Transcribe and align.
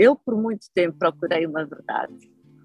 eu 0.00 0.16
por 0.16 0.34
muito 0.34 0.66
tempo 0.74 0.98
procurei 0.98 1.44
uma 1.44 1.62
verdade, 1.66 2.14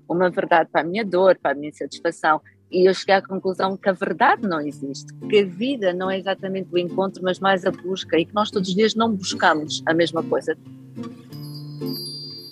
uma 0.07 0.29
verdade 0.29 0.69
para 0.71 0.79
a 0.79 0.83
minha 0.85 1.03
dor, 1.03 1.37
para 1.37 1.51
a 1.51 1.53
minha 1.53 1.67
insatisfação, 1.67 2.39
e 2.71 2.87
eu 2.87 2.93
cheguei 2.93 3.15
à 3.15 3.21
conclusão 3.21 3.75
que 3.75 3.89
a 3.89 3.91
verdade 3.91 4.47
não 4.47 4.61
existe, 4.61 5.13
que 5.29 5.39
a 5.39 5.45
vida 5.45 5.93
não 5.93 6.09
é 6.09 6.17
exatamente 6.17 6.69
o 6.71 6.77
encontro, 6.77 7.21
mas 7.21 7.37
mais 7.41 7.65
a 7.65 7.71
busca, 7.71 8.17
e 8.17 8.25
que 8.25 8.33
nós 8.33 8.49
todos 8.49 8.69
os 8.69 8.73
dias 8.73 8.95
não 8.95 9.13
buscamos 9.13 9.83
a 9.85 9.93
mesma 9.93 10.23
coisa. 10.23 10.57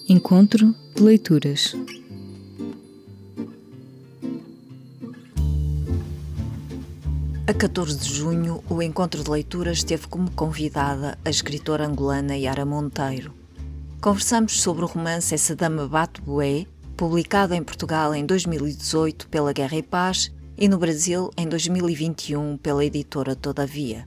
Encontro 0.09 0.75
de 0.93 1.01
leituras. 1.01 1.73
A 7.47 7.53
14 7.53 7.97
de 7.99 8.13
junho, 8.13 8.61
o 8.69 8.81
Encontro 8.81 9.23
de 9.23 9.29
Leituras 9.29 9.83
teve 9.83 10.07
como 10.07 10.29
convidada 10.31 11.17
a 11.23 11.29
escritora 11.29 11.85
angolana 11.85 12.35
Yara 12.37 12.65
Monteiro. 12.65 13.42
Conversamos 14.03 14.61
sobre 14.61 14.83
o 14.83 14.85
romance 14.85 15.33
Essa 15.33 15.55
Dama 15.55 15.87
Bate 15.87 16.21
Bué, 16.21 16.65
publicado 16.97 17.53
em 17.53 17.63
Portugal 17.63 18.13
em 18.13 18.25
2018 18.25 19.29
pela 19.29 19.53
Guerra 19.53 19.77
e 19.77 19.81
Paz 19.81 20.29
e 20.57 20.67
no 20.67 20.77
Brasil 20.77 21.29
em 21.37 21.47
2021 21.47 22.57
pela 22.57 22.83
editora 22.83 23.33
Todavia. 23.33 24.05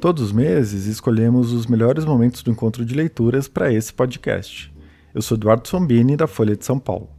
Todos 0.00 0.22
os 0.22 0.32
meses 0.32 0.86
escolhemos 0.86 1.52
os 1.52 1.66
melhores 1.66 2.06
momentos 2.06 2.42
do 2.42 2.50
encontro 2.50 2.82
de 2.82 2.94
leituras 2.94 3.46
para 3.46 3.70
esse 3.70 3.92
podcast. 3.92 4.74
Eu 5.14 5.20
sou 5.20 5.36
Eduardo 5.36 5.68
Sombini, 5.68 6.16
da 6.16 6.26
Folha 6.26 6.56
de 6.56 6.64
São 6.64 6.78
Paulo. 6.78 7.10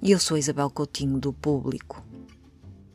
E 0.00 0.12
eu 0.12 0.18
sou 0.18 0.38
Isabel 0.38 0.70
Coutinho, 0.70 1.18
do 1.18 1.30
Público. 1.30 2.02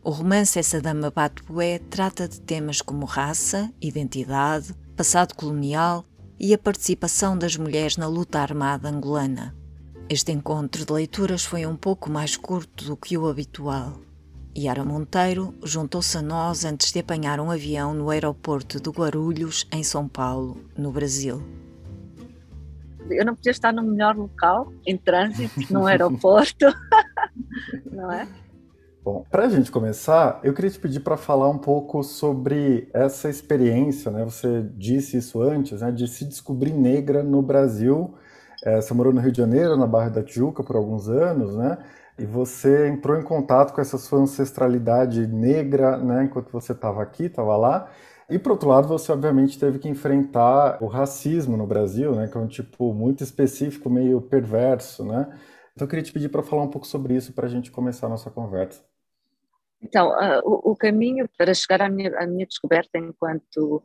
O 0.03 0.09
romance 0.09 0.58
Essa 0.58 0.81
Dama 0.81 1.11
Batué 1.11 1.77
trata 1.88 2.27
de 2.27 2.41
temas 2.41 2.81
como 2.81 3.05
raça, 3.05 3.72
identidade, 3.80 4.73
passado 4.95 5.36
colonial 5.36 6.03
e 6.44 6.55
a 6.55 6.58
participação 6.58 7.38
das 7.38 7.55
mulheres 7.55 7.98
na 7.98 8.08
luta 8.08 8.40
armada 8.40 8.90
angolana. 8.90 9.55
Este 10.09 10.31
encontro 10.31 10.84
de 10.84 10.91
leituras 10.91 11.45
foi 11.45 11.67
um 11.67 11.76
pouco 11.76 12.09
mais 12.09 12.36
curto 12.36 12.84
do 12.84 12.97
que 12.97 13.16
o 13.16 13.28
habitual. 13.28 14.00
Yara 14.58 14.84
Monteiro 14.84 15.53
juntou-se 15.64 16.17
a 16.17 16.22
nós 16.22 16.66
antes 16.66 16.92
de 16.92 16.97
apanhar 16.97 17.39
um 17.39 17.52
avião 17.52 17.94
no 17.94 18.09
aeroporto 18.09 18.81
de 18.81 18.89
Guarulhos, 18.89 19.67
em 19.72 19.84
São 19.84 20.08
Paulo, 20.08 20.58
no 20.75 20.92
Brasil. 20.92 21.44
Eu 23.08 23.23
não 23.23 23.36
podia 23.36 23.52
estar 23.52 23.72
no 23.72 23.84
melhor 23.84 24.17
local, 24.17 24.73
em 24.84 24.97
trânsito, 24.97 25.72
no 25.72 25.86
aeroporto, 25.86 26.66
não 27.86 28.12
é? 28.12 28.28
Bom, 29.03 29.25
para 29.31 29.45
a 29.45 29.49
gente 29.49 29.71
começar, 29.71 30.39
eu 30.44 30.53
queria 30.53 30.69
te 30.69 30.80
pedir 30.80 30.99
para 30.99 31.17
falar 31.17 31.49
um 31.49 31.57
pouco 31.57 32.03
sobre 32.03 32.88
essa 32.94 33.30
experiência, 33.30 34.11
né? 34.11 34.23
Você 34.23 34.61
disse 34.75 35.17
isso 35.17 35.41
antes, 35.41 35.81
né? 35.81 35.91
De 35.91 36.07
se 36.07 36.23
descobrir 36.23 36.71
negra 36.71 37.23
no 37.23 37.41
Brasil. 37.41 38.13
É, 38.63 38.79
você 38.79 38.94
morou 38.94 39.11
no 39.11 39.19
Rio 39.19 39.31
de 39.31 39.39
Janeiro, 39.39 39.75
na 39.75 39.88
Barra 39.88 40.09
da 40.09 40.23
Tijuca, 40.23 40.63
por 40.63 40.75
alguns 40.75 41.09
anos, 41.09 41.55
né? 41.55 41.79
E 42.19 42.25
você 42.27 42.89
entrou 42.89 43.17
em 43.17 43.23
contato 43.23 43.73
com 43.73 43.81
essa 43.81 43.97
sua 43.97 44.19
ancestralidade 44.19 45.25
negra, 45.25 45.97
né? 45.97 46.25
Enquanto 46.25 46.52
você 46.52 46.72
estava 46.73 47.02
aqui, 47.02 47.23
estava 47.25 47.57
lá. 47.57 47.89
E 48.29 48.38
por 48.38 48.52
outro 48.52 48.69
lado, 48.69 48.88
você 48.88 49.11
obviamente 49.11 49.57
teve 49.59 49.79
que 49.79 49.89
enfrentar 49.89 50.77
o 50.81 50.85
racismo 50.88 51.57
no 51.57 51.66
Brasil, 51.66 52.16
né? 52.16 52.27
Que 52.27 52.38
é 52.38 52.39
um 52.41 52.47
tipo 52.47 52.94
muito 52.94 53.23
específico, 53.23 53.89
meio 53.89 54.22
perverso, 54.22 55.03
né? 55.03 55.27
Então 55.73 55.85
eu 55.85 55.89
queria 55.89 56.03
te 56.03 56.13
pedir 56.13 56.29
para 56.29 56.44
falar 56.44 56.61
um 56.63 56.69
pouco 56.69 56.85
sobre 56.85 57.16
isso 57.16 57.33
para 57.33 57.47
a 57.47 57.49
gente 57.49 57.72
começar 57.72 58.05
a 58.07 58.09
nossa 58.09 58.29
conversa. 58.29 58.91
Então, 59.82 60.10
uh, 60.10 60.42
o, 60.44 60.72
o, 60.72 60.76
caminho 60.76 61.28
para 61.38 61.54
chegar 61.54 61.82
à 61.82 61.90
minha, 61.90 62.16
à 62.20 62.28
minha 62.28 62.46
descoberta 62.46 63.00
enquanto 63.00 63.84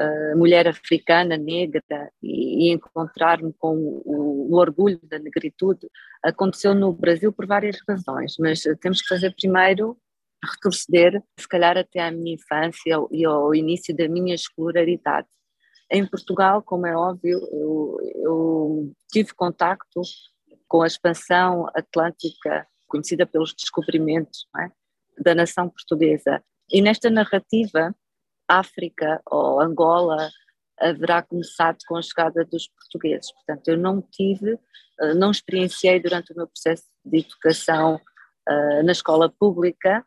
uh, 0.00 0.36
mulher 0.36 0.68
africana, 0.68 1.36
negra, 1.36 1.82
e, 2.22 2.68
e 2.68 2.72
encontrar-me 2.72 3.52
com 3.54 3.74
o, 3.76 4.52
o, 4.52 4.56
orgulho 4.56 5.00
da 5.04 5.18
negritude 5.18 5.88
aconteceu 6.22 6.74
no 6.74 6.92
Brasil 6.92 7.32
por 7.32 7.46
várias 7.46 7.78
razões, 7.88 8.34
mas 8.38 8.62
temos 8.80 9.00
que 9.00 9.08
fazer 9.08 9.34
primeiro 9.34 9.96
retroceder, 10.44 11.22
se 11.38 11.48
calhar 11.48 11.76
até 11.76 12.00
à 12.00 12.10
minha 12.10 12.34
infância 12.34 12.96
e 13.10 13.24
ao 13.24 13.54
início 13.54 13.96
da 13.96 14.08
minha 14.08 14.34
escolaridade. 14.34 15.26
Em 15.90 16.06
Portugal, 16.06 16.62
como 16.62 16.86
é 16.86 16.94
óbvio, 16.94 17.38
eu, 17.50 17.96
eu 18.16 18.92
tive 19.10 19.32
contacto 19.34 20.02
com 20.68 20.82
a 20.82 20.86
expansão 20.86 21.66
atlântica 21.74 22.66
conhecida 22.86 23.26
pelos 23.26 23.54
descobrimentos, 23.54 24.46
é? 24.58 24.70
Da 25.20 25.34
nação 25.34 25.68
portuguesa. 25.68 26.42
E 26.70 26.82
nesta 26.82 27.10
narrativa, 27.10 27.94
África 28.48 29.20
ou 29.26 29.60
Angola 29.60 30.30
haverá 30.80 31.22
começado 31.22 31.78
com 31.86 31.96
a 31.96 32.02
chegada 32.02 32.44
dos 32.44 32.68
portugueses. 32.68 33.32
Portanto, 33.32 33.68
eu 33.68 33.76
não 33.76 34.00
tive, 34.00 34.58
eh, 35.00 35.14
não 35.14 35.30
experienciei 35.30 36.00
durante 36.00 36.32
o 36.32 36.36
meu 36.36 36.46
processo 36.46 36.84
de 37.04 37.18
educação 37.18 38.00
eh, 38.48 38.82
na 38.82 38.92
escola 38.92 39.28
pública 39.28 40.04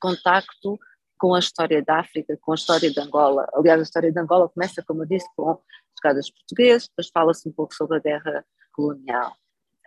contacto 0.00 0.78
com 1.18 1.34
a 1.34 1.38
história 1.38 1.82
da 1.82 2.00
África, 2.00 2.36
com 2.40 2.52
a 2.52 2.56
história 2.56 2.90
de 2.90 3.00
Angola. 3.00 3.48
Aliás, 3.54 3.78
a 3.78 3.84
história 3.84 4.10
de 4.10 4.18
Angola 4.18 4.48
começa, 4.48 4.82
como 4.84 5.02
eu 5.02 5.06
disse, 5.06 5.28
com 5.36 5.50
a 5.50 5.58
chegada 6.00 6.18
dos 6.18 6.30
portugueses, 6.30 6.88
depois 6.88 7.08
fala-se 7.14 7.48
um 7.48 7.52
pouco 7.52 7.74
sobre 7.74 7.98
a 7.98 8.00
guerra 8.00 8.44
colonial. 8.72 9.32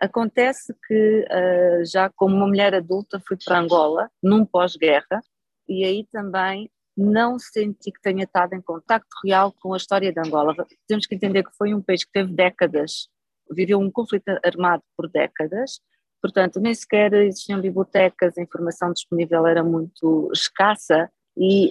Acontece 0.00 0.74
que 0.86 1.24
uh, 1.24 1.84
já 1.84 2.10
como 2.10 2.36
uma 2.36 2.46
mulher 2.46 2.74
adulta 2.74 3.20
fui 3.26 3.36
para 3.42 3.58
Angola, 3.58 4.10
num 4.22 4.44
pós-guerra, 4.44 5.22
e 5.68 5.84
aí 5.84 6.06
também 6.12 6.70
não 6.96 7.38
senti 7.38 7.92
que 7.92 8.00
tenha 8.00 8.24
estado 8.24 8.54
em 8.54 8.60
contacto 8.60 9.08
real 9.24 9.52
com 9.60 9.74
a 9.74 9.76
história 9.76 10.12
de 10.12 10.20
Angola. 10.20 10.54
Temos 10.86 11.06
que 11.06 11.14
entender 11.14 11.42
que 11.44 11.56
foi 11.56 11.74
um 11.74 11.82
país 11.82 12.04
que 12.04 12.12
teve 12.12 12.32
décadas, 12.32 13.08
viveu 13.50 13.78
um 13.78 13.90
conflito 13.90 14.28
armado 14.42 14.82
por 14.96 15.08
décadas, 15.08 15.80
portanto 16.22 16.58
nem 16.58 16.74
sequer 16.74 17.12
existiam 17.12 17.60
bibliotecas, 17.60 18.36
a 18.36 18.42
informação 18.42 18.92
disponível 18.92 19.46
era 19.46 19.62
muito 19.62 20.30
escassa 20.32 21.10
e 21.36 21.70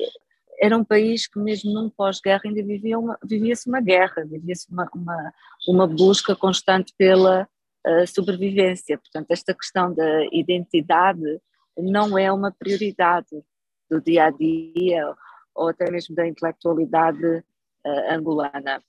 era 0.60 0.78
um 0.78 0.84
país 0.84 1.28
que 1.28 1.40
mesmo 1.40 1.74
num 1.74 1.90
pós-guerra 1.90 2.42
ainda 2.46 2.64
vivia 2.64 2.98
uma, 2.98 3.18
vivia-se 3.24 3.68
uma 3.68 3.82
guerra, 3.82 4.24
vivia-se 4.26 4.72
uma, 4.72 4.90
uma, 4.94 5.34
uma 5.68 5.88
busca 5.88 6.36
constante 6.36 6.94
pela 6.98 7.48
sobrevivência. 8.08 8.98
Portanto, 8.98 9.32
esta 9.32 9.54
questão 9.54 9.94
da 9.94 10.26
identidade 10.32 11.40
não 11.78 12.18
é 12.18 12.32
uma 12.32 12.52
prioridade 12.52 13.44
do 13.90 14.02
dia 14.02 14.26
a 14.26 14.30
dia 14.32 15.16
ou 15.54 15.70
até 15.70 15.90
mesmo 15.90 16.16
da 16.16 16.28
intelectualidade 16.28 17.26
uh, 17.26 18.12
angolana. 18.12 18.84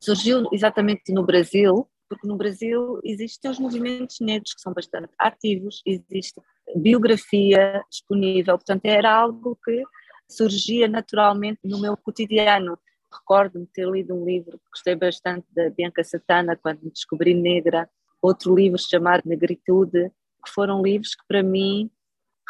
Surgiu 0.00 0.48
exatamente 0.52 1.12
no 1.12 1.24
Brasil, 1.24 1.88
porque 2.08 2.26
no 2.26 2.36
Brasil 2.36 3.00
existem 3.04 3.50
os 3.50 3.58
movimentos 3.58 4.18
negros 4.20 4.54
que 4.54 4.60
são 4.60 4.72
bastante 4.72 5.12
ativos, 5.18 5.82
existe 5.84 6.40
biografia 6.74 7.82
disponível, 7.90 8.56
portanto 8.56 8.84
era 8.84 9.12
algo 9.12 9.58
que 9.64 9.82
surgia 10.28 10.88
naturalmente 10.88 11.60
no 11.64 11.80
meu 11.80 11.96
cotidiano. 11.96 12.78
Recordo-me 13.12 13.66
ter 13.66 13.88
lido 13.88 14.14
um 14.14 14.24
livro 14.24 14.58
que 14.58 14.70
gostei 14.72 14.94
bastante 14.94 15.46
da 15.52 15.70
Bianca 15.70 16.02
Satana 16.02 16.56
quando 16.56 16.82
me 16.82 16.90
descobri 16.90 17.34
negra, 17.34 17.88
outro 18.26 18.54
livro 18.54 18.78
chamado 18.78 19.22
Negritude, 19.24 20.10
que 20.44 20.52
foram 20.52 20.82
livros 20.82 21.14
que 21.14 21.26
para 21.26 21.42
mim 21.42 21.90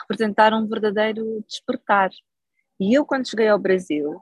representaram 0.00 0.62
um 0.62 0.66
verdadeiro 0.66 1.44
despertar. 1.46 2.10
E 2.78 2.96
eu, 2.96 3.04
quando 3.04 3.28
cheguei 3.28 3.48
ao 3.48 3.58
Brasil, 3.58 4.20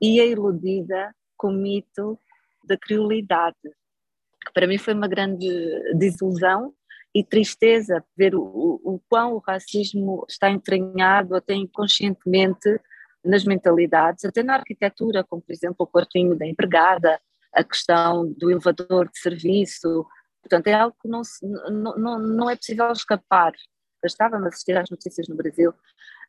ia 0.00 0.24
iludida 0.24 1.14
com 1.36 1.48
o 1.48 1.52
mito 1.52 2.18
da 2.64 2.76
criolidade, 2.76 3.56
que 3.62 4.52
para 4.52 4.66
mim 4.66 4.78
foi 4.78 4.94
uma 4.94 5.08
grande 5.08 5.48
desilusão 5.94 6.72
e 7.14 7.24
tristeza 7.24 8.04
ver 8.16 8.34
o, 8.34 8.42
o, 8.42 8.94
o 8.94 9.00
quão 9.08 9.34
o 9.34 9.38
racismo 9.38 10.24
está 10.28 10.50
entranhado 10.50 11.34
até 11.34 11.54
inconscientemente 11.54 12.80
nas 13.24 13.44
mentalidades, 13.44 14.24
até 14.24 14.42
na 14.42 14.54
arquitetura, 14.54 15.24
como 15.24 15.42
por 15.42 15.52
exemplo 15.52 15.76
o 15.80 15.86
quartinho 15.86 16.36
da 16.36 16.46
empregada, 16.46 17.20
a 17.52 17.64
questão 17.64 18.30
do 18.32 18.50
elevador 18.50 19.08
de 19.08 19.18
serviço, 19.18 20.06
Portanto, 20.46 20.68
é 20.68 20.74
algo 20.74 20.96
que 21.02 21.08
não, 21.08 21.24
se, 21.24 21.44
não, 21.44 21.96
não, 21.98 22.18
não 22.20 22.50
é 22.50 22.54
possível 22.54 22.90
escapar. 22.92 23.52
Eu 24.00 24.06
estava 24.06 24.36
a 24.36 24.46
assistir 24.46 24.78
às 24.78 24.88
notícias 24.88 25.26
no 25.26 25.34
Brasil, 25.34 25.74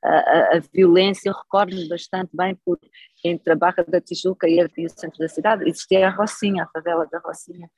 a, 0.04 0.10
a, 0.10 0.58
a 0.58 0.60
violência, 0.74 1.30
eu 1.30 1.34
recordo-me 1.34 1.88
bastante 1.88 2.32
bem, 2.34 2.56
por, 2.66 2.80
entre 3.24 3.54
a 3.54 3.56
Barra 3.56 3.84
da 3.88 4.02
Tijuca 4.02 4.50
e, 4.50 4.58
e 4.76 4.86
o 4.86 4.90
centro 4.90 5.20
da 5.20 5.28
cidade, 5.28 5.70
existia 5.70 6.08
a 6.08 6.10
Rocinha, 6.10 6.64
a 6.64 6.68
favela 6.68 7.06
da 7.12 7.20
Rocinha, 7.20 7.70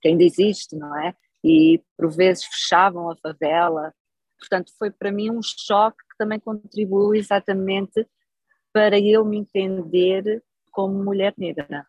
que 0.00 0.08
ainda 0.08 0.24
existe, 0.24 0.76
não 0.76 0.98
é? 0.98 1.14
E 1.44 1.82
por 1.96 2.10
vezes 2.10 2.44
fechavam 2.44 3.10
a 3.10 3.16
favela. 3.16 3.92
Portanto, 4.38 4.72
foi 4.78 4.90
para 4.90 5.12
mim 5.12 5.30
um 5.30 5.40
choque 5.42 5.98
que 6.10 6.16
também 6.16 6.40
contribuiu 6.40 7.14
exatamente 7.14 8.06
para 8.72 8.98
eu 8.98 9.24
me 9.26 9.36
entender 9.36 10.42
como 10.70 11.04
mulher 11.04 11.34
negra. 11.36 11.86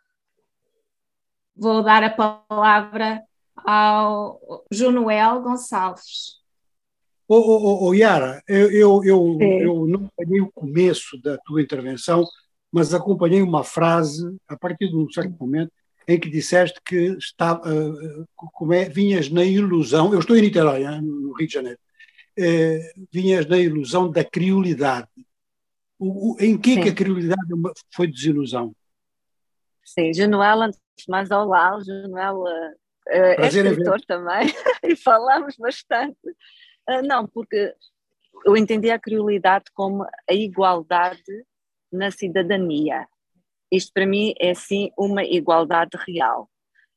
Vou 1.56 1.82
dar 1.82 2.04
a 2.04 2.10
palavra 2.10 3.24
ao 3.56 4.66
Junoel 4.72 5.42
Gonçalves. 5.42 6.42
Ô, 7.28 7.36
ô, 7.36 7.88
ô, 7.88 7.94
Yara, 7.94 8.44
eu, 8.48 8.72
eu, 8.72 9.04
eu, 9.04 9.38
eu 9.42 9.88
não 9.88 10.06
acompanhei 10.06 10.42
o 10.42 10.52
começo 10.52 11.18
da 11.22 11.38
tua 11.40 11.62
intervenção, 11.62 12.26
mas 12.72 12.94
acompanhei 12.94 13.42
uma 13.42 13.64
frase, 13.64 14.36
a 14.48 14.58
partir 14.58 14.90
de 14.90 14.96
um 14.96 15.10
certo 15.10 15.36
momento, 15.40 15.72
em 16.08 16.20
que 16.20 16.30
disseste 16.30 16.82
que 16.86 17.16
estava, 17.18 17.62
uh, 17.62 18.28
como 18.36 18.74
é, 18.74 18.90
vinhas 18.90 19.30
na 19.30 19.44
ilusão, 19.44 20.14
eu 20.14 20.20
estou 20.20 20.36
em 20.36 20.42
Niterói, 20.42 20.84
no 21.02 21.34
Rio 21.34 21.48
de 21.48 21.54
Janeiro, 21.54 21.80
uh, 22.38 23.06
vinhas 23.12 23.46
na 23.46 23.58
ilusão 23.58 24.12
da 24.12 24.24
criolidade. 24.24 25.08
O, 25.98 26.34
o, 26.34 26.38
em 26.42 26.58
que, 26.58 26.82
que 26.82 26.90
a 26.90 26.94
criolidade 26.94 27.42
foi 27.94 28.08
desilusão? 28.08 28.76
Sim, 29.86 30.14
Januel, 30.14 30.64
antes 30.64 30.80
de 30.98 31.06
mais, 31.10 31.32
olá, 31.32 31.78
o 31.78 31.82
Uh, 33.08 33.42
é 33.42 33.48
escritor 33.48 34.02
também, 34.02 34.48
e 34.84 34.96
falamos 34.96 35.56
bastante. 35.58 36.18
Uh, 36.90 37.02
não, 37.04 37.28
porque 37.28 37.74
eu 38.46 38.58
entendi 38.58 38.90
a 38.90 39.00
criolidade 39.00 39.66
como 39.74 40.04
a 40.04 40.34
igualdade 40.34 41.46
na 41.92 42.12
cidadania. 42.12 43.08
Isto 43.72 43.92
para 43.94 44.06
mim 44.06 44.34
é 44.40 44.54
sim 44.54 44.92
uma 44.98 45.24
igualdade 45.24 45.98
real 46.08 46.50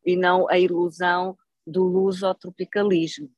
e 0.04 0.16
não 0.16 0.48
a 0.48 0.58
ilusão 0.58 1.36
do 1.66 1.84
luso-tropicalismo. 1.84 3.30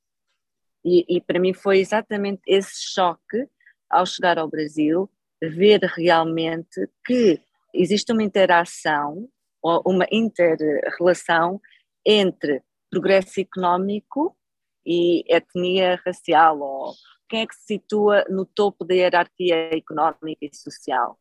E, 0.85 1.05
e 1.17 1.21
para 1.21 1.41
mim 1.41 1.53
foi 1.53 1.79
exatamente 1.79 2.43
esse 2.47 2.93
choque 2.93 3.49
ao 3.91 4.05
chegar 4.05 4.39
ao 4.39 4.49
Brasil, 4.49 5.11
ver 5.41 5.81
realmente 5.83 6.89
que 7.05 7.41
existe 7.75 8.13
uma 8.13 8.23
interação 8.23 9.29
ou 9.63 9.83
uma 9.87 10.07
inter-relação 10.11 11.61
entre 12.05 12.63
progresso 12.91 13.41
económico 13.41 14.37
e 14.85 15.25
etnia 15.29 16.01
racial 16.05 16.61
ou 16.61 16.95
quem 17.29 17.43
é 17.43 17.47
que 17.47 17.55
se 17.55 17.75
situa 17.75 18.25
no 18.31 18.47
topo 18.47 18.85
da 18.85 18.95
hierarquia 18.95 19.77
económica 19.77 20.39
e 20.41 20.57
social. 20.57 21.19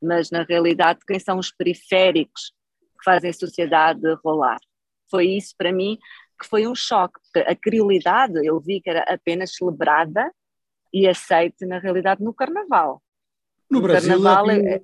Mas, 0.00 0.30
na 0.30 0.44
realidade, 0.44 1.00
quem 1.06 1.18
são 1.18 1.38
os 1.38 1.50
periféricos 1.50 2.52
que 2.96 3.04
fazem 3.04 3.30
a 3.30 3.34
sociedade 3.34 4.00
rolar? 4.24 4.60
Foi 5.10 5.26
isso, 5.26 5.54
para 5.58 5.72
mim, 5.72 5.98
que 6.40 6.46
foi 6.46 6.66
um 6.66 6.74
choque, 6.74 7.18
porque 7.20 7.50
a 7.50 7.54
criolidade 7.54 8.46
eu 8.46 8.58
vi 8.60 8.80
que 8.80 8.88
era 8.88 9.02
apenas 9.12 9.54
celebrada 9.54 10.32
e 10.92 11.06
aceite, 11.06 11.66
na 11.66 11.78
realidade, 11.78 12.22
no 12.22 12.32
Carnaval. 12.32 13.02
No, 13.68 13.80
no 13.80 13.86
Brasil, 13.86 14.10
carnaval, 14.10 14.50
é... 14.50 14.80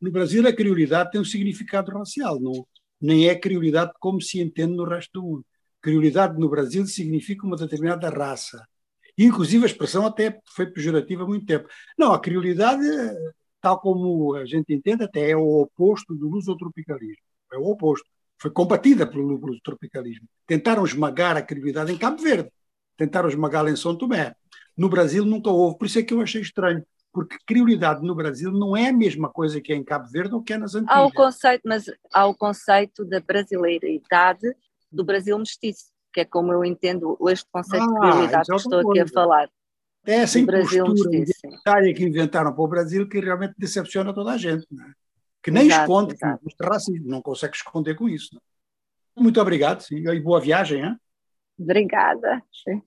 no 0.00 0.10
Brasil, 0.10 0.46
a 0.46 0.52
criolidade 0.52 1.10
tem 1.10 1.20
um 1.20 1.24
significado 1.24 1.92
racial, 1.92 2.40
não, 2.40 2.66
nem 3.02 3.28
é 3.28 3.34
criolidade 3.34 3.92
como 4.00 4.20
se 4.20 4.40
entende 4.40 4.74
no 4.74 4.84
resto 4.84 5.20
do 5.20 5.22
mundo. 5.22 5.46
Criolidade 5.80 6.38
no 6.38 6.48
Brasil 6.48 6.86
significa 6.86 7.46
uma 7.46 7.56
determinada 7.56 8.08
raça 8.08 8.62
Inclusive 9.18 9.64
a 9.64 9.66
expressão 9.66 10.06
até 10.06 10.40
foi 10.46 10.66
pejorativa 10.66 11.22
há 11.22 11.26
muito 11.26 11.46
tempo. 11.46 11.68
Não, 11.98 12.12
a 12.12 12.20
criolidade, 12.20 12.82
tal 13.60 13.78
como 13.80 14.34
a 14.34 14.44
gente 14.46 14.72
entende, 14.72 15.04
até 15.04 15.30
é 15.30 15.36
o 15.36 15.60
oposto 15.60 16.14
do 16.14 16.28
lusotropicalismo. 16.28 17.22
É 17.52 17.58
o 17.58 17.64
oposto. 17.64 18.08
Foi 18.38 18.50
combatida 18.50 19.06
pelo 19.06 19.36
lusotropicalismo. 19.36 20.26
Tentaram 20.46 20.84
esmagar 20.84 21.36
a 21.36 21.42
criolidade 21.42 21.92
em 21.92 21.98
Cabo 21.98 22.20
Verde, 22.22 22.50
tentaram 22.96 23.28
esmagá-la 23.28 23.70
em 23.70 23.76
São 23.76 23.96
Tomé. 23.96 24.34
No 24.76 24.88
Brasil 24.88 25.24
nunca 25.24 25.50
houve, 25.50 25.78
por 25.78 25.86
isso 25.86 25.98
é 25.98 26.02
que 26.02 26.14
eu 26.14 26.20
achei 26.20 26.40
estranho, 26.40 26.84
porque 27.12 27.36
criolidade 27.46 28.04
no 28.04 28.14
Brasil 28.14 28.50
não 28.50 28.76
é 28.76 28.88
a 28.88 28.92
mesma 28.92 29.28
coisa 29.28 29.60
que 29.60 29.72
é 29.72 29.76
em 29.76 29.84
Cabo 29.84 30.08
Verde 30.08 30.34
ou 30.34 30.42
que 30.42 30.52
é 30.52 30.58
nas 30.58 30.74
Antilhas. 30.74 30.96
Há 30.96 31.04
o 31.04 31.12
conceito, 31.12 31.62
mas 31.64 31.84
há 32.12 32.26
o 32.26 32.34
conceito 32.34 33.04
da 33.04 33.20
brasileiridade 33.20 34.56
do 34.90 35.04
Brasil 35.04 35.38
mestiço 35.38 35.92
que 36.12 36.20
é 36.20 36.24
como 36.24 36.52
eu 36.52 36.64
entendo 36.64 37.16
este 37.28 37.48
conceito 37.50 37.84
ah, 37.84 37.86
de 37.86 37.98
prioridade 37.98 38.46
que 38.46 38.56
estou 38.56 38.90
aqui 38.90 39.00
a 39.00 39.08
falar. 39.08 39.50
É 40.04 40.16
essa 40.16 40.38
impostura 40.38 41.16
identitária 41.16 41.94
que 41.94 42.04
inventaram 42.04 42.52
para 42.52 42.62
o 42.62 42.68
Brasil 42.68 43.08
que 43.08 43.20
realmente 43.20 43.54
decepciona 43.56 44.12
toda 44.12 44.32
a 44.32 44.36
gente, 44.36 44.64
é? 44.64 44.92
que 45.42 45.50
nem 45.50 45.66
exato, 45.66 45.82
esconde 45.82 46.14
exato. 46.14 46.44
que 46.44 46.64
racismo, 46.64 47.08
não 47.08 47.22
consegue 47.22 47.56
esconder 47.56 47.94
com 47.94 48.08
isso. 48.08 48.36
É? 49.16 49.20
Muito 49.20 49.40
obrigado 49.40 49.80
sim, 49.80 49.96
e 49.96 50.20
boa 50.20 50.40
viagem. 50.40 50.82
Hein? 50.82 50.96
Obrigada. 51.58 52.42
Sim. 52.52 52.82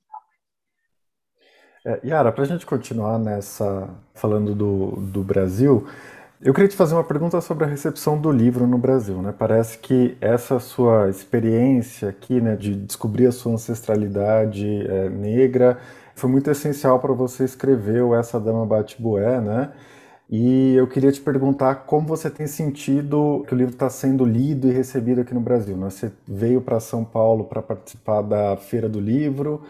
É, 1.86 2.00
Yara, 2.04 2.32
para 2.32 2.44
a 2.44 2.48
gente 2.48 2.66
continuar 2.66 3.20
nessa, 3.20 3.88
falando 4.16 4.56
do, 4.56 4.96
do 5.00 5.24
Brasil, 5.24 5.86
eu 6.42 6.52
queria 6.52 6.68
te 6.68 6.76
fazer 6.76 6.96
uma 6.96 7.04
pergunta 7.04 7.40
sobre 7.42 7.64
a 7.64 7.68
recepção 7.68 8.20
do 8.20 8.32
livro 8.32 8.66
no 8.66 8.80
Brasil. 8.80 9.22
Né? 9.22 9.32
Parece 9.38 9.78
que 9.78 10.18
essa 10.20 10.58
sua 10.60 11.10
experiência 11.10 12.10
aqui, 12.10 12.42
né, 12.42 12.56
de 12.56 12.76
descobrir 12.76 13.28
a 13.28 13.32
sua 13.32 13.54
ancestralidade 13.54 14.66
é, 14.88 15.10
negra, 15.10 15.78
foi 16.16 16.28
muito 16.28 16.50
essencial 16.50 17.00
para 17.00 17.14
você 17.14 17.44
escrever 17.44 18.02
o 18.02 18.16
Essa 18.16 18.40
Dama 18.40 18.66
Bate-Bué, 18.66 19.40
né? 19.40 19.72
E 20.28 20.74
eu 20.74 20.88
queria 20.88 21.12
te 21.12 21.22
perguntar 21.22 21.76
como 21.86 22.08
você 22.08 22.32
tem 22.32 22.48
sentido 22.48 23.46
que 23.48 23.54
o 23.54 23.58
livro 23.58 23.74
está 23.74 23.90
sendo 23.92 24.26
lido 24.26 24.68
e 24.68 24.72
recebido 24.72 25.22
aqui 25.22 25.36
no 25.36 25.40
Brasil. 25.40 25.78
Né? 25.78 25.88
Você 25.90 26.12
veio 26.28 26.62
para 26.62 26.80
São 26.80 27.06
Paulo 27.06 27.44
para 27.44 27.62
participar 27.62 28.24
da 28.24 28.58
Feira 28.58 28.90
do 28.90 29.00
Livro, 29.00 29.62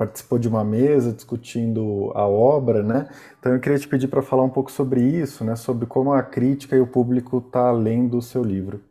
participou 0.00 0.38
de 0.38 0.48
uma 0.48 0.64
mesa 0.64 1.12
discutindo 1.12 2.10
a 2.14 2.26
obra, 2.26 2.82
né? 2.82 3.06
Então 3.38 3.52
eu 3.52 3.60
queria 3.60 3.78
te 3.78 3.86
pedir 3.86 4.08
para 4.08 4.22
falar 4.22 4.42
um 4.42 4.48
pouco 4.48 4.72
sobre 4.72 5.02
isso, 5.02 5.44
né? 5.44 5.54
Sobre 5.56 5.84
como 5.84 6.10
a 6.10 6.22
crítica 6.22 6.74
e 6.74 6.80
o 6.80 6.86
público 6.86 7.36
está 7.36 7.70
lendo 7.70 8.16
o 8.16 8.22
seu 8.22 8.42
livro. 8.42 8.82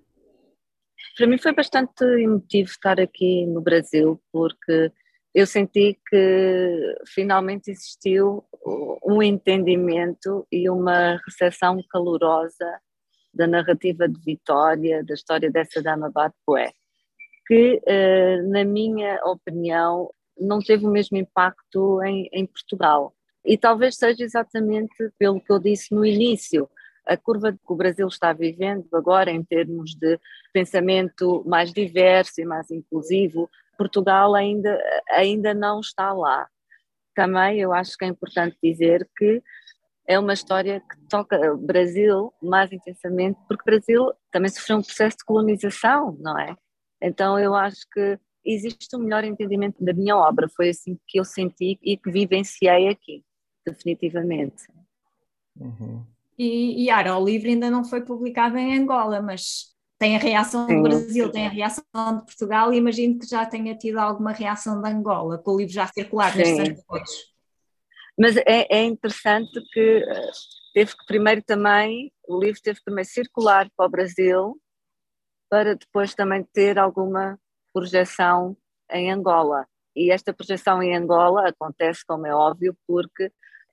Para 1.17 1.25
mim 1.25 1.39
foi 1.39 1.51
bastante 1.51 2.03
emotivo 2.03 2.69
estar 2.69 2.99
aqui 2.99 3.43
no 3.47 3.59
Brasil, 3.59 4.21
porque 4.31 4.91
eu 5.33 5.47
senti 5.47 5.99
que 6.07 6.95
finalmente 7.07 7.71
existiu 7.71 8.45
um 9.03 9.23
entendimento 9.23 10.45
e 10.51 10.69
uma 10.69 11.19
recepção 11.25 11.81
calorosa 11.89 12.79
da 13.33 13.47
narrativa 13.47 14.07
de 14.07 14.19
Vitória, 14.23 15.03
da 15.03 15.15
história 15.15 15.49
dessa 15.49 15.81
dama 15.81 16.11
Batpoé, 16.11 16.71
que, 17.47 17.81
eh, 17.87 18.43
na 18.43 18.63
minha 18.63 19.19
opinião, 19.25 20.11
não 20.39 20.59
teve 20.59 20.85
o 20.85 20.91
mesmo 20.91 21.17
impacto 21.17 22.01
em, 22.03 22.29
em 22.31 22.45
Portugal. 22.45 23.13
E 23.45 23.57
talvez 23.57 23.95
seja 23.95 24.23
exatamente 24.23 25.11
pelo 25.17 25.39
que 25.39 25.51
eu 25.51 25.59
disse 25.59 25.93
no 25.93 26.05
início, 26.05 26.69
a 27.05 27.17
curva 27.17 27.51
que 27.51 27.73
o 27.73 27.75
Brasil 27.75 28.07
está 28.07 28.31
vivendo 28.33 28.87
agora 28.93 29.31
em 29.31 29.43
termos 29.43 29.95
de 29.95 30.19
pensamento 30.53 31.43
mais 31.47 31.73
diverso 31.73 32.39
e 32.39 32.45
mais 32.45 32.69
inclusivo, 32.69 33.49
Portugal 33.77 34.35
ainda, 34.35 34.79
ainda 35.09 35.53
não 35.53 35.79
está 35.79 36.13
lá. 36.13 36.47
Também 37.15 37.59
eu 37.59 37.73
acho 37.73 37.97
que 37.97 38.05
é 38.05 38.07
importante 38.07 38.57
dizer 38.61 39.09
que 39.17 39.41
é 40.07 40.19
uma 40.19 40.33
história 40.33 40.81
que 40.81 41.07
toca 41.07 41.53
o 41.53 41.57
Brasil 41.57 42.33
mais 42.41 42.71
intensamente, 42.71 43.39
porque 43.47 43.61
o 43.61 43.65
Brasil 43.65 44.13
também 44.31 44.49
sofreu 44.49 44.77
um 44.77 44.81
processo 44.81 45.17
de 45.17 45.25
colonização, 45.25 46.17
não 46.19 46.37
é? 46.37 46.55
Então 47.01 47.39
eu 47.39 47.55
acho 47.55 47.81
que 47.91 48.19
existe 48.45 48.95
um 48.95 48.99
melhor 48.99 49.23
entendimento 49.23 49.83
da 49.83 49.93
minha 49.93 50.17
obra. 50.17 50.47
Foi 50.49 50.69
assim 50.69 50.97
que 51.07 51.19
eu 51.19 51.25
senti 51.25 51.79
e 51.83 51.97
que 51.97 52.11
vivenciei 52.11 52.87
aqui, 52.87 53.23
definitivamente. 53.65 54.67
Uhum. 55.59 56.03
E, 56.37 56.85
e 56.85 56.89
Ara, 56.89 57.17
o 57.17 57.25
livro 57.25 57.49
ainda 57.49 57.69
não 57.69 57.83
foi 57.83 58.01
publicado 58.01 58.57
em 58.57 58.77
Angola, 58.77 59.21
mas 59.21 59.75
tem 59.99 60.15
a 60.15 60.19
reação 60.19 60.65
do 60.65 60.81
Brasil, 60.81 61.29
tem 61.29 61.45
a 61.45 61.49
reação 61.49 61.83
de 61.93 62.25
Portugal 62.25 62.73
e 62.73 62.77
imagino 62.77 63.19
que 63.19 63.27
já 63.27 63.45
tenha 63.45 63.75
tido 63.75 63.97
alguma 63.97 64.31
reação 64.31 64.81
de 64.81 64.89
Angola, 64.89 65.37
com 65.37 65.51
o 65.51 65.57
livro 65.57 65.73
já 65.73 65.85
circular 65.87 66.35
nestes 66.37 66.81
todos. 66.85 67.29
Mas 68.17 68.37
é, 68.37 68.67
é, 68.69 68.83
interessante 68.83 69.61
que 69.73 69.79
eh, 69.79 70.31
teve 70.73 70.95
que 70.95 71.05
primeiro 71.05 71.41
também, 71.41 72.11
o 72.27 72.39
livro 72.39 72.61
teve 72.61 72.79
que 72.79 72.85
primeiro 72.85 73.09
circular 73.09 73.69
para 73.75 73.85
o 73.85 73.89
Brasil, 73.89 74.61
para 75.49 75.75
depois 75.75 76.13
também 76.13 76.45
ter 76.53 76.79
alguma 76.79 77.37
projeção 77.79 78.57
em 78.91 79.11
Angola. 79.11 79.65
E 79.95 80.11
esta 80.11 80.33
projeção 80.33 80.83
em 80.83 80.95
Angola 80.95 81.49
acontece, 81.49 82.05
como 82.05 82.27
é 82.27 82.33
óbvio, 82.33 82.75
porque 82.87 83.31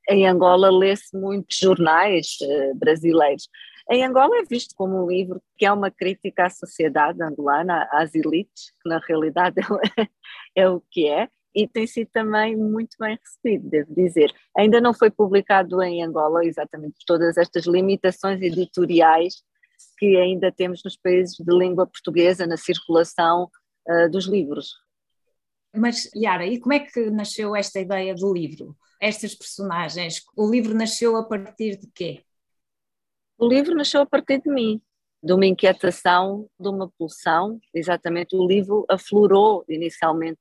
em 0.09 0.27
Angola 0.27 0.71
lê-se 0.71 1.17
muitos 1.17 1.59
jornais 1.59 2.37
uh, 2.43 2.75
brasileiros. 2.77 3.49
Em 3.91 4.05
Angola 4.05 4.39
é 4.39 4.45
visto 4.45 4.75
como 4.77 5.05
um 5.05 5.09
livro 5.09 5.41
que 5.57 5.67
é 5.67 5.73
uma 5.73 5.91
crítica 5.91 6.47
à 6.47 6.51
sociedade 6.51 7.23
angolana, 7.23 7.89
às 7.93 8.15
elites, 8.15 8.73
que 8.83 8.89
na 8.89 8.99
realidade 8.99 9.57
é, 9.99 10.09
é 10.55 10.69
o 10.69 10.81
que 10.91 11.09
é, 11.09 11.29
e 11.55 11.67
tem 11.67 11.87
sido 11.87 12.11
também 12.13 12.55
muito 12.57 12.97
bem 13.01 13.19
recebido, 13.23 13.71
devo 13.71 13.95
dizer. 13.95 14.33
Ainda 14.57 14.81
não 14.81 14.93
foi 14.93 15.11
publicado 15.11 15.83
em 15.83 16.03
Angola 16.03 16.45
exatamente 16.45 16.95
por 16.95 17.05
todas 17.07 17.37
estas 17.37 17.65
limitações 17.65 18.43
editoriais 18.43 19.43
que 19.99 20.17
ainda 20.17 20.53
temos 20.53 20.83
nos 20.85 20.97
países 20.97 21.37
de 21.37 21.57
língua 21.57 21.87
portuguesa 21.87 22.47
na 22.47 22.57
circulação 22.57 23.49
uh, 23.89 24.11
dos 24.11 24.27
livros. 24.27 24.75
Mas, 25.75 26.11
Yara, 26.15 26.47
e 26.47 26.59
como 26.59 26.73
é 26.73 26.81
que 26.81 27.11
nasceu 27.11 27.55
esta 27.55 27.81
ideia 27.81 28.15
do 28.15 28.33
livro? 28.33 28.77
Estas 29.01 29.35
personagens, 29.35 30.25
o 30.35 30.51
livro 30.51 30.75
nasceu 30.75 31.17
a 31.17 31.25
partir 31.25 31.77
de 31.77 31.87
quê? 31.95 32.25
O 33.39 33.47
livro 33.47 33.75
nasceu 33.75 34.01
a 34.01 34.07
partir 34.07 34.41
de 34.41 34.51
mim, 34.51 34.81
de 35.23 35.33
uma 35.35 35.45
inquietação, 35.45 36.49
de 36.59 36.69
uma 36.69 36.91
pulsão. 36.99 37.61
Exatamente, 37.75 38.35
o 38.35 38.47
livro 38.47 38.87
aflorou 38.89 39.65
inicialmente 39.69 40.41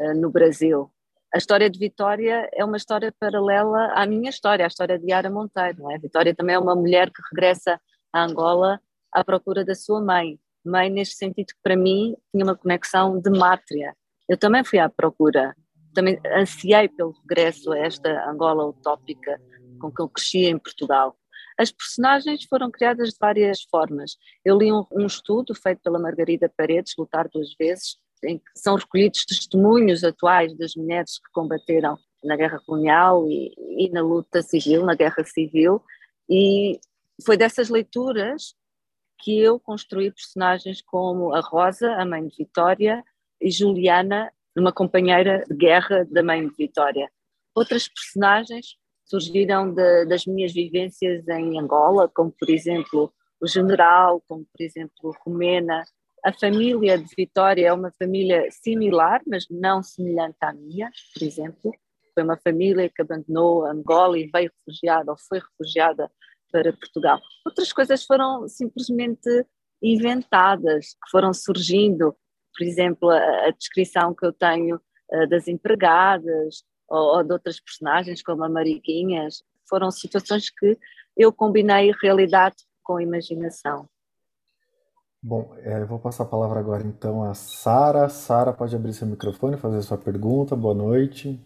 uh, 0.00 0.14
no 0.14 0.30
Brasil. 0.30 0.90
A 1.34 1.36
história 1.36 1.68
de 1.68 1.78
Vitória 1.78 2.48
é 2.52 2.64
uma 2.64 2.76
história 2.76 3.12
paralela 3.18 3.92
à 3.94 4.06
minha 4.06 4.30
história, 4.30 4.64
à 4.64 4.68
história 4.68 4.98
de 4.98 5.10
Yara 5.10 5.28
Monteiro. 5.28 5.82
Não 5.82 5.90
é? 5.90 5.98
Vitória 5.98 6.34
também 6.34 6.54
é 6.54 6.58
uma 6.58 6.76
mulher 6.76 7.10
que 7.10 7.20
regressa 7.30 7.78
a 8.12 8.24
Angola 8.24 8.80
à 9.12 9.24
procura 9.24 9.64
da 9.64 9.74
sua 9.74 10.00
mãe 10.00 10.38
mãe 10.64 10.90
neste 10.90 11.16
sentido 11.16 11.48
que 11.48 11.62
para 11.62 11.76
mim 11.76 12.16
tinha 12.32 12.44
uma 12.44 12.56
conexão 12.56 13.20
de 13.20 13.30
mátria. 13.30 13.94
Eu 14.28 14.38
também 14.38 14.64
fui 14.64 14.78
à 14.78 14.88
procura, 14.88 15.54
também 15.94 16.18
ansiei 16.36 16.88
pelo 16.88 17.12
regresso 17.22 17.72
a 17.72 17.78
esta 17.78 18.30
Angola 18.30 18.66
utópica 18.66 19.40
com 19.80 19.90
que 19.90 20.00
eu 20.00 20.08
cresci 20.08 20.46
em 20.46 20.58
Portugal. 20.58 21.16
As 21.58 21.70
personagens 21.70 22.44
foram 22.44 22.70
criadas 22.70 23.10
de 23.10 23.16
várias 23.20 23.62
formas. 23.70 24.16
Eu 24.44 24.58
li 24.58 24.72
um, 24.72 24.84
um 24.90 25.06
estudo 25.06 25.54
feito 25.54 25.80
pela 25.82 25.98
Margarida 25.98 26.52
Paredes, 26.56 26.94
Lutar 26.98 27.28
Duas 27.32 27.54
Vezes, 27.58 27.98
em 28.24 28.38
que 28.38 28.44
são 28.56 28.74
recolhidos 28.74 29.24
testemunhos 29.24 30.02
atuais 30.02 30.56
das 30.56 30.74
mulheres 30.74 31.18
que 31.18 31.30
combateram 31.32 31.96
na 32.24 32.36
guerra 32.36 32.60
colonial 32.66 33.28
e, 33.28 33.54
e 33.78 33.90
na 33.90 34.00
luta 34.00 34.42
civil, 34.42 34.84
na 34.84 34.94
guerra 34.94 35.22
civil, 35.24 35.82
e 36.28 36.80
foi 37.24 37.36
dessas 37.36 37.68
leituras 37.68 38.54
que 39.24 39.40
eu 39.40 39.58
construí 39.58 40.12
personagens 40.12 40.82
como 40.82 41.34
a 41.34 41.40
Rosa, 41.40 41.94
a 41.94 42.04
mãe 42.04 42.28
de 42.28 42.36
Vitória, 42.36 43.02
e 43.40 43.50
Juliana, 43.50 44.30
uma 44.54 44.70
companheira 44.70 45.42
de 45.48 45.56
guerra 45.56 46.04
da 46.04 46.22
mãe 46.22 46.46
de 46.46 46.54
Vitória. 46.54 47.10
Outras 47.54 47.88
personagens 47.88 48.76
surgiram 49.06 49.72
de, 49.72 50.04
das 50.04 50.26
minhas 50.26 50.52
vivências 50.52 51.26
em 51.26 51.58
Angola, 51.58 52.06
como 52.06 52.30
por 52.32 52.50
exemplo 52.50 53.10
o 53.40 53.46
general, 53.46 54.22
como 54.28 54.44
por 54.44 54.62
exemplo 54.62 55.16
Romena. 55.24 55.84
A 56.22 56.32
família 56.32 56.98
de 56.98 57.08
Vitória 57.16 57.68
é 57.68 57.72
uma 57.72 57.92
família 57.98 58.46
similar, 58.50 59.22
mas 59.26 59.46
não 59.48 59.82
semelhante 59.82 60.36
à 60.42 60.52
minha, 60.52 60.90
por 61.14 61.22
exemplo. 61.22 61.72
Foi 62.12 62.22
uma 62.22 62.36
família 62.36 62.90
que 62.90 63.00
abandonou 63.00 63.64
Angola 63.64 64.18
e 64.18 64.30
veio 64.30 64.50
refugiada 64.58 65.10
ou 65.10 65.16
foi 65.18 65.38
refugiada 65.38 66.10
para 66.54 66.72
Portugal. 66.72 67.20
Outras 67.44 67.72
coisas 67.72 68.04
foram 68.04 68.46
simplesmente 68.46 69.44
inventadas, 69.82 70.90
que 70.90 71.10
foram 71.10 71.34
surgindo. 71.34 72.14
Por 72.56 72.64
exemplo, 72.64 73.10
a, 73.10 73.46
a 73.46 73.50
descrição 73.50 74.14
que 74.14 74.24
eu 74.24 74.32
tenho 74.32 74.76
uh, 74.76 75.28
das 75.28 75.48
empregadas 75.48 76.62
ou, 76.88 77.16
ou, 77.16 77.24
de 77.24 77.32
outras 77.32 77.58
personagens, 77.58 78.22
como 78.22 78.44
a 78.44 78.48
Mariquinhas, 78.48 79.42
foram 79.68 79.90
situações 79.90 80.48
que 80.48 80.78
eu 81.16 81.32
combinei 81.32 81.92
realidade 82.00 82.56
com 82.84 83.00
imaginação. 83.00 83.88
Bom, 85.20 85.56
é, 85.58 85.84
vou 85.84 85.98
passar 85.98 86.22
a 86.22 86.28
palavra 86.28 86.60
agora 86.60 86.86
então 86.86 87.24
a 87.24 87.34
Sara. 87.34 88.08
Sara, 88.08 88.52
pode 88.52 88.76
abrir 88.76 88.92
seu 88.92 89.08
microfone 89.08 89.56
e 89.56 89.58
fazer 89.60 89.82
sua 89.82 89.98
pergunta. 89.98 90.54
Boa 90.54 90.74
noite. 90.74 91.40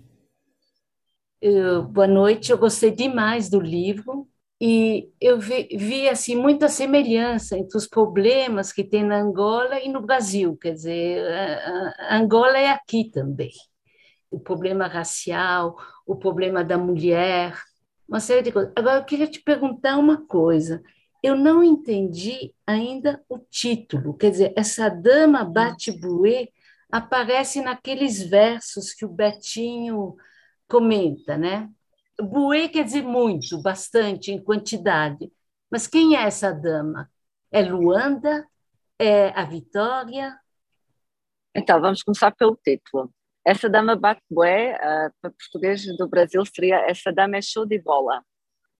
Eu, 1.40 1.84
boa 1.84 2.08
noite, 2.08 2.50
eu 2.50 2.58
gostei 2.58 2.90
demais 2.90 3.48
do 3.48 3.60
livro 3.60 4.28
e 4.60 5.08
eu 5.20 5.38
vi, 5.38 5.68
vi, 5.76 6.08
assim 6.08 6.34
muita 6.34 6.68
semelhança 6.68 7.56
entre 7.56 7.76
os 7.78 7.86
problemas 7.86 8.72
que 8.72 8.82
tem 8.82 9.04
na 9.04 9.20
Angola 9.20 9.80
e 9.80 9.88
no 9.88 10.00
Brasil, 10.00 10.56
quer 10.56 10.72
dizer, 10.72 11.24
a, 11.30 12.14
a 12.14 12.16
Angola 12.18 12.58
é 12.58 12.68
aqui 12.70 13.08
também. 13.10 13.52
O 14.30 14.40
problema 14.40 14.88
racial, 14.88 15.76
o 16.06 16.16
problema 16.16 16.64
da 16.64 16.76
mulher, 16.76 17.56
uma 18.08 18.20
série 18.20 18.42
de 18.42 18.52
coisas. 18.52 18.72
Agora 18.74 18.98
eu 18.98 19.04
queria 19.04 19.28
te 19.28 19.40
perguntar 19.40 19.96
uma 19.96 20.26
coisa. 20.26 20.82
Eu 21.22 21.36
não 21.36 21.62
entendi 21.62 22.52
ainda 22.66 23.22
o 23.28 23.38
título, 23.38 24.16
quer 24.16 24.30
dizer, 24.30 24.52
essa 24.56 24.88
dama 24.88 25.44
bate-buê 25.44 26.48
aparece 26.90 27.60
naqueles 27.60 28.22
versos 28.22 28.92
que 28.92 29.04
o 29.04 29.08
Betinho 29.08 30.16
comenta, 30.68 31.36
né? 31.36 31.68
Buê 32.20 32.68
quer 32.68 32.84
dizer 32.84 33.02
muito, 33.02 33.60
bastante, 33.62 34.32
em 34.32 34.42
quantidade. 34.42 35.30
Mas 35.70 35.86
quem 35.86 36.16
é 36.16 36.22
essa 36.22 36.52
dama? 36.52 37.10
É 37.50 37.62
Luanda? 37.62 38.46
É 38.98 39.28
a 39.30 39.44
Vitória? 39.44 40.38
Então, 41.54 41.80
vamos 41.80 42.02
começar 42.02 42.30
pelo 42.32 42.56
título. 42.56 43.12
Essa 43.44 43.68
dama 43.68 43.96
bate 43.96 44.22
bué, 44.30 44.74
uh, 44.76 45.12
para 45.20 45.30
português 45.30 45.84
do 45.96 46.08
Brasil 46.08 46.44
seria 46.44 46.88
essa 46.88 47.12
dama 47.12 47.36
é 47.36 47.42
show 47.42 47.64
de 47.64 47.78
bola. 47.80 48.22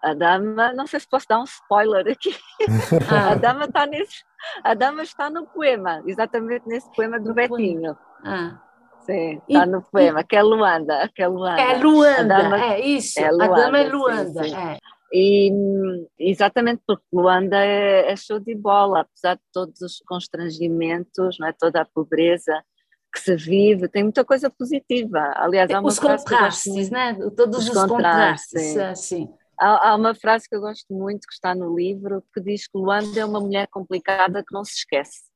A 0.00 0.14
dama, 0.14 0.72
não 0.74 0.86
sei 0.86 1.00
se 1.00 1.08
posso 1.08 1.26
dar 1.28 1.40
um 1.40 1.44
spoiler 1.44 2.06
aqui. 2.06 2.36
a 3.10 3.34
dama 3.34 3.64
está 3.64 3.86
nesse, 3.86 4.22
a 4.62 4.74
dama 4.74 5.02
está 5.02 5.30
no 5.30 5.46
poema, 5.46 6.02
exatamente 6.06 6.68
nesse 6.68 6.90
poema 6.92 7.18
do 7.18 7.34
Betinho. 7.34 7.96
Ah. 8.24 8.62
Sim, 9.08 9.40
está 9.48 9.64
no 9.64 9.80
poema, 9.80 10.22
que 10.22 10.36
é 10.36 10.42
Luanda, 10.42 11.10
que 11.14 11.22
é 11.22 11.26
Luanda. 11.26 11.62
É 11.62 11.78
Luanda, 11.78 12.24
dama, 12.24 12.62
é 12.62 12.86
isso, 12.86 13.18
é 13.18 13.30
Luanda, 13.30 13.44
a 13.44 13.56
dama 13.56 13.78
é 13.78 13.88
Luanda. 13.88 14.44
Sim, 14.44 14.50
sim. 14.50 14.56
É. 14.56 14.78
E 15.10 15.50
exatamente 16.18 16.82
porque 16.86 17.06
Luanda 17.10 17.56
é, 17.56 18.12
é, 18.12 18.16
show 18.16 18.38
de 18.38 18.54
bola, 18.54 19.00
apesar 19.00 19.36
de 19.36 19.42
todos 19.50 19.80
os 19.80 20.02
constrangimentos, 20.06 21.38
não 21.40 21.48
é? 21.48 21.54
toda 21.58 21.80
a 21.80 21.86
pobreza 21.86 22.62
que 23.10 23.20
se 23.20 23.34
vive, 23.34 23.88
tem 23.88 24.02
muita 24.02 24.22
coisa 24.22 24.50
positiva. 24.50 25.32
Aliás, 25.36 25.70
há 25.70 25.80
uma 25.80 25.88
os 25.88 25.98
contrastes, 25.98 26.90
né? 26.90 27.14
Todos 27.34 27.60
os, 27.60 27.68
os 27.70 27.86
contrastes, 27.86 28.76
assim. 28.76 29.26
Há, 29.58 29.88
há, 29.88 29.96
uma 29.96 30.14
frase 30.14 30.46
que 30.46 30.54
eu 30.54 30.60
gosto 30.60 30.92
muito 30.92 31.26
que 31.26 31.32
está 31.32 31.54
no 31.54 31.74
livro 31.74 32.22
que 32.34 32.42
diz 32.42 32.68
que 32.68 32.76
Luanda 32.76 33.18
é 33.18 33.24
uma 33.24 33.40
mulher 33.40 33.66
complicada 33.68 34.44
que 34.46 34.52
não 34.52 34.62
se 34.62 34.74
esquece 34.74 35.27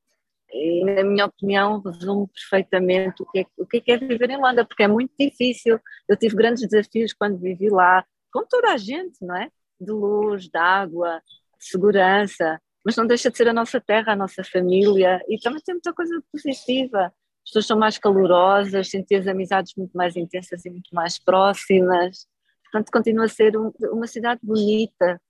e, 0.52 0.84
na 0.84 1.02
minha 1.02 1.26
opinião, 1.26 1.80
resume 1.80 2.28
perfeitamente 2.28 3.22
o 3.22 3.26
que, 3.26 3.40
é, 3.40 3.46
o 3.56 3.66
que 3.66 3.82
é, 3.90 3.96
viver 3.96 4.30
em 4.30 4.36
Luanda, 4.36 4.64
porque 4.64 4.82
é 4.82 4.88
muito 4.88 5.12
difícil. 5.18 5.80
Eu 6.08 6.16
tive 6.16 6.36
grandes 6.36 6.66
desafios 6.68 7.12
quando 7.12 7.38
vivi 7.38 7.70
lá, 7.70 8.04
com 8.32 8.44
toda 8.46 8.72
a 8.72 8.76
gente, 8.76 9.24
não 9.24 9.36
é? 9.36 9.48
De 9.80 9.90
luz, 9.90 10.48
de 10.48 10.58
água, 10.58 11.20
de 11.58 11.66
segurança, 11.66 12.60
mas 12.84 12.96
não 12.96 13.06
deixa 13.06 13.30
de 13.30 13.36
ser 13.36 13.48
a 13.48 13.52
nossa 13.52 13.80
terra, 13.80 14.12
a 14.12 14.16
nossa 14.16 14.42
família, 14.44 15.20
e 15.28 15.38
também 15.38 15.60
tem 15.64 15.74
muita 15.74 15.92
coisa 15.92 16.22
positiva. 16.30 17.06
As 17.06 17.50
pessoas 17.50 17.66
são 17.66 17.78
mais 17.78 17.98
calorosas, 17.98 18.90
senti 18.90 19.14
as 19.14 19.26
amizades 19.26 19.72
muito 19.76 19.96
mais 19.96 20.16
intensas 20.16 20.64
e 20.64 20.70
muito 20.70 20.94
mais 20.94 21.18
próximas. 21.18 22.26
Portanto, 22.64 22.90
continua 22.92 23.24
a 23.24 23.28
ser 23.28 23.56
um, 23.56 23.72
uma 23.90 24.06
cidade 24.06 24.40
bonita, 24.42 25.20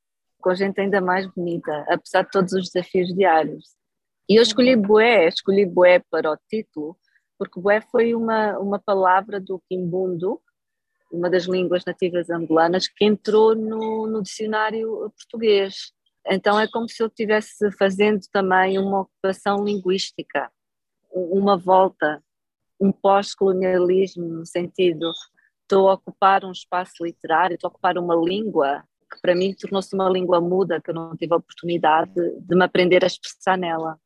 com 0.41 0.55
gente 0.55 0.81
ainda 0.81 1.01
mais 1.01 1.27
bonita, 1.27 1.85
apesar 1.89 2.23
de 2.23 2.31
todos 2.31 2.53
os 2.53 2.71
desafios 2.71 3.09
diários. 3.15 3.82
E 4.29 4.37
eu 4.37 4.43
escolhi 4.43 4.77
Boé, 4.77 5.29
escolhi 5.29 5.67
Boé 5.67 6.01
para 6.11 6.31
o 6.31 6.37
título, 6.49 6.97
porque 7.39 7.61
Boé 7.61 7.81
foi 7.81 8.15
uma, 8.15 8.59
uma 8.59 8.79
palavra 8.79 9.41
do 9.41 9.61
Quimbundo, 9.69 10.41
uma 11.11 11.29
das 11.29 11.45
línguas 11.45 11.85
nativas 11.85 12.31
angolanas, 12.31 12.89
que 12.89 13.05
entrou 13.05 13.55
no, 13.55 14.07
no 14.07 14.23
dicionário 14.23 15.13
português. 15.17 15.93
Então 16.27 16.59
é 16.59 16.69
como 16.69 16.89
se 16.89 17.03
eu 17.03 17.09
estivesse 17.09 17.71
fazendo 17.73 18.21
também 18.33 18.79
uma 18.79 19.01
ocupação 19.01 19.65
linguística, 19.65 20.51
uma 21.11 21.57
volta, 21.57 22.23
um 22.81 22.91
pós-colonialismo, 22.91 24.25
no 24.25 24.47
sentido, 24.47 25.13
estou 25.63 25.89
a 25.89 25.95
ocupar 25.95 26.45
um 26.45 26.53
espaço 26.53 27.05
literário, 27.05 27.55
estou 27.55 27.69
a 27.69 27.73
ocupar 27.73 27.99
uma 27.99 28.15
língua 28.15 28.85
que 29.13 29.21
para 29.21 29.35
mim 29.35 29.55
tornou-se 29.55 29.95
uma 29.95 30.09
língua 30.09 30.41
muda, 30.41 30.81
que 30.81 30.91
eu 30.91 30.95
não 30.95 31.15
tive 31.17 31.35
a 31.35 31.37
oportunidade 31.37 32.13
de 32.15 32.57
me 32.57 32.65
aprender 32.65 33.05
a 33.05 33.07
expressar 33.07 33.59
nela. 33.59 33.99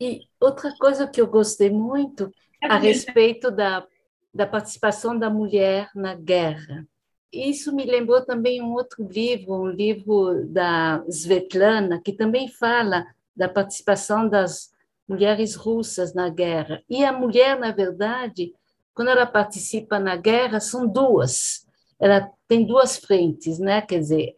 E 0.00 0.22
outra 0.40 0.74
coisa 0.78 1.06
que 1.06 1.20
eu 1.20 1.26
gostei 1.26 1.70
muito 1.70 2.32
a 2.62 2.76
respeito 2.76 3.50
da, 3.50 3.86
da 4.34 4.46
participação 4.46 5.18
da 5.18 5.30
mulher 5.30 5.90
na 5.94 6.14
guerra. 6.14 6.86
Isso 7.32 7.74
me 7.74 7.84
lembrou 7.84 8.24
também 8.24 8.62
um 8.62 8.72
outro 8.72 9.06
livro, 9.06 9.54
um 9.54 9.68
livro 9.68 10.46
da 10.46 11.04
Svetlana, 11.08 12.00
que 12.02 12.12
também 12.12 12.48
fala 12.48 13.06
da 13.36 13.48
participação 13.48 14.28
das 14.28 14.72
mulheres 15.06 15.54
russas 15.54 16.14
na 16.14 16.28
guerra. 16.28 16.82
E 16.88 17.04
a 17.04 17.12
mulher, 17.12 17.58
na 17.58 17.70
verdade, 17.70 18.52
quando 18.94 19.10
ela 19.10 19.26
participa 19.26 19.98
na 19.98 20.16
guerra, 20.16 20.58
são 20.58 20.86
duas. 20.86 21.66
Ela 22.00 22.30
tem 22.46 22.66
duas 22.66 22.96
frentes, 22.96 23.58
né? 23.58 23.80
Quer 23.82 24.00
dizer, 24.00 24.36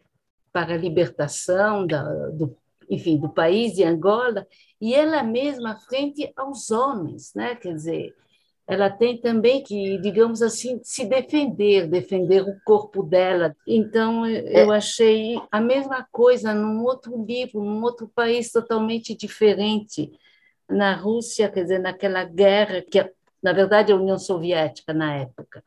para 0.51 0.73
a 0.75 0.77
libertação 0.77 1.87
da, 1.87 2.03
do, 2.29 2.55
enfim, 2.91 3.17
do 3.17 3.29
país 3.29 3.73
de 3.73 3.85
Angola 3.85 4.45
e 4.79 4.93
ela 4.93 5.23
mesma 5.23 5.79
frente 5.87 6.29
aos 6.35 6.69
homens, 6.69 7.31
né? 7.33 7.55
Quer 7.55 7.73
dizer, 7.73 8.13
ela 8.67 8.89
tem 8.89 9.17
também 9.17 9.63
que, 9.63 9.97
digamos 9.99 10.41
assim, 10.41 10.81
se 10.83 11.05
defender, 11.05 11.87
defender 11.87 12.41
o 12.41 12.59
corpo 12.65 13.01
dela. 13.01 13.55
Então, 13.65 14.27
eu 14.27 14.73
é. 14.73 14.75
achei 14.75 15.41
a 15.49 15.61
mesma 15.61 16.05
coisa 16.11 16.53
num 16.53 16.83
outro 16.83 17.23
livro, 17.25 17.63
num 17.63 17.81
outro 17.81 18.11
país 18.13 18.51
totalmente 18.51 19.15
diferente, 19.15 20.11
na 20.69 20.93
Rússia, 20.93 21.49
quer 21.49 21.63
dizer, 21.63 21.79
naquela 21.79 22.25
guerra 22.25 22.81
que, 22.81 23.09
na 23.41 23.53
verdade, 23.53 23.91
é 23.91 23.95
a 23.95 23.97
União 23.97 24.17
Soviética 24.17 24.93
na 24.93 25.15
época. 25.15 25.63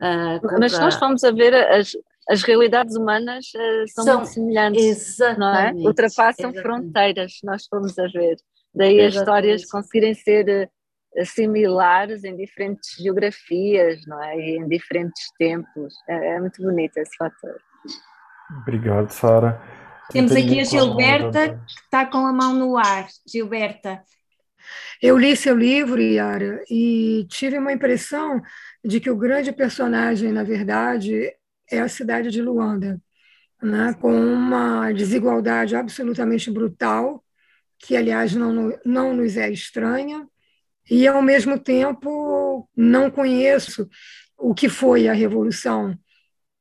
Uh, 0.00 0.40
contra... 0.40 0.58
Mas 0.58 0.78
nós 0.78 0.96
fomos 0.96 1.24
a 1.24 1.30
ver 1.30 1.54
as, 1.54 1.96
as 2.28 2.42
realidades 2.42 2.96
humanas 2.96 3.46
uh, 3.54 3.88
são, 3.88 4.04
são, 4.04 4.16
muito 4.18 4.30
semelhantes, 4.30 5.18
não 5.38 5.54
é? 5.54 5.72
Ultrapassam 5.74 6.50
exatamente. 6.50 6.62
fronteiras, 6.62 7.32
nós 7.44 7.66
fomos 7.66 7.98
a 7.98 8.06
ver. 8.08 8.36
Daí 8.74 8.98
exatamente. 8.98 9.06
as 9.06 9.14
histórias 9.14 9.64
conseguirem 9.66 10.14
ser 10.14 10.70
uh, 11.16 11.26
similares 11.26 12.24
em 12.24 12.36
diferentes 12.36 12.96
geografias, 12.96 14.00
não 14.06 14.22
é? 14.22 14.36
E 14.38 14.56
em 14.56 14.68
diferentes 14.68 15.30
tempos. 15.38 15.94
É, 16.08 16.36
é 16.36 16.40
muito 16.40 16.62
bonito 16.62 16.96
esse 16.96 17.16
fator. 17.16 17.60
Obrigado, 18.62 19.10
Sara. 19.10 19.60
Temos 20.10 20.32
aqui 20.32 20.60
a 20.60 20.64
Gilberta, 20.64 21.58
que 21.66 21.80
está 21.84 22.06
com 22.06 22.26
a 22.26 22.32
mão 22.32 22.52
no 22.54 22.76
ar. 22.76 23.06
Gilberta. 23.26 24.02
Eu 25.00 25.18
li 25.18 25.36
seu 25.36 25.56
livro, 25.56 26.00
Yara, 26.00 26.62
e 26.70 27.26
tive 27.28 27.58
uma 27.58 27.72
impressão 27.72 28.40
de 28.82 29.00
que 29.00 29.10
o 29.10 29.16
grande 29.16 29.52
personagem, 29.52 30.32
na 30.32 30.42
verdade, 30.42 31.30
é 31.70 31.80
a 31.80 31.88
cidade 31.88 32.30
de 32.30 32.42
Luanda, 32.42 33.00
né? 33.62 33.94
com 34.00 34.12
uma 34.14 34.92
desigualdade 34.92 35.74
absolutamente 35.74 36.50
brutal, 36.50 37.24
que, 37.78 37.96
aliás, 37.96 38.34
não, 38.34 38.78
não 38.84 39.14
nos 39.14 39.36
é 39.36 39.50
estranha, 39.50 40.26
e, 40.90 41.06
ao 41.06 41.22
mesmo 41.22 41.58
tempo, 41.58 42.68
não 42.76 43.10
conheço 43.10 43.88
o 44.36 44.54
que 44.54 44.68
foi 44.68 45.08
a 45.08 45.12
Revolução, 45.12 45.98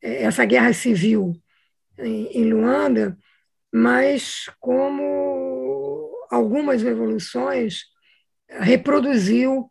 é, 0.02 0.24
essa 0.24 0.46
guerra 0.46 0.74
civil 0.74 1.34
em 1.98 2.52
Luanda, 2.52 3.18
mas 3.72 4.50
como 4.60 6.12
algumas 6.30 6.82
revoluções 6.82 7.84
reproduziu 8.50 9.70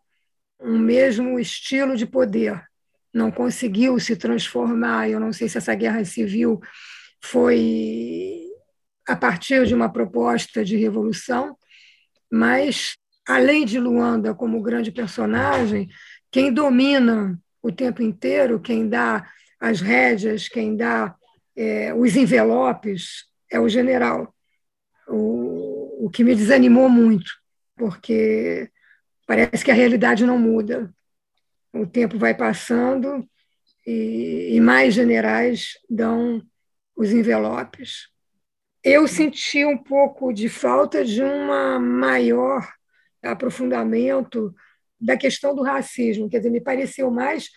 um 0.59 0.77
mesmo 0.77 1.39
estilo 1.39 1.95
de 1.95 2.05
poder, 2.05 2.63
não 3.13 3.31
conseguiu 3.31 3.99
se 3.99 4.15
transformar. 4.15 5.09
Eu 5.09 5.19
não 5.19 5.31
sei 5.31 5.47
se 5.47 5.57
essa 5.57 5.75
guerra 5.75 6.03
civil 6.03 6.59
foi 7.21 8.47
a 9.07 9.15
partir 9.15 9.65
de 9.65 9.75
uma 9.75 9.91
proposta 9.91 10.63
de 10.63 10.77
revolução, 10.77 11.57
mas 12.31 12.95
além 13.27 13.65
de 13.65 13.79
Luanda 13.79 14.33
como 14.33 14.61
grande 14.61 14.91
personagem, 14.91 15.89
quem 16.31 16.51
domina 16.51 17.39
o 17.61 17.71
tempo 17.71 18.01
inteiro, 18.01 18.59
quem 18.59 18.87
dá 18.89 19.29
as 19.59 19.79
rédeas, 19.79 20.49
quem 20.49 20.75
dá 20.75 21.15
é, 21.55 21.93
os 21.93 22.15
envelopes, 22.15 23.25
é 23.51 23.59
o 23.59 23.69
general. 23.69 24.33
O, 25.07 26.05
o 26.05 26.09
que 26.09 26.23
me 26.23 26.35
desanimou 26.35 26.89
muito, 26.89 27.31
porque 27.75 28.69
parece 29.27 29.63
que 29.63 29.71
a 29.71 29.75
realidade 29.75 30.25
não 30.25 30.37
muda. 30.37 30.93
O 31.73 31.87
tempo 31.87 32.17
vai 32.19 32.35
passando 32.35 33.27
e, 33.85 34.55
e 34.55 34.61
mais 34.61 34.93
generais 34.93 35.79
dão 35.89 36.41
os 36.95 37.11
envelopes. 37.11 38.09
Eu 38.83 39.07
senti 39.07 39.65
um 39.65 39.77
pouco 39.77 40.31
de 40.31 40.47
falta 40.49 41.03
de 41.03 41.23
um 41.23 41.79
maior 41.79 42.67
aprofundamento 43.23 44.53
da 44.99 45.17
questão 45.17 45.55
do 45.55 45.63
racismo, 45.63 46.29
quer 46.29 46.37
dizer, 46.37 46.49
me 46.49 46.61
pareceu 46.61 47.09
mais 47.09 47.49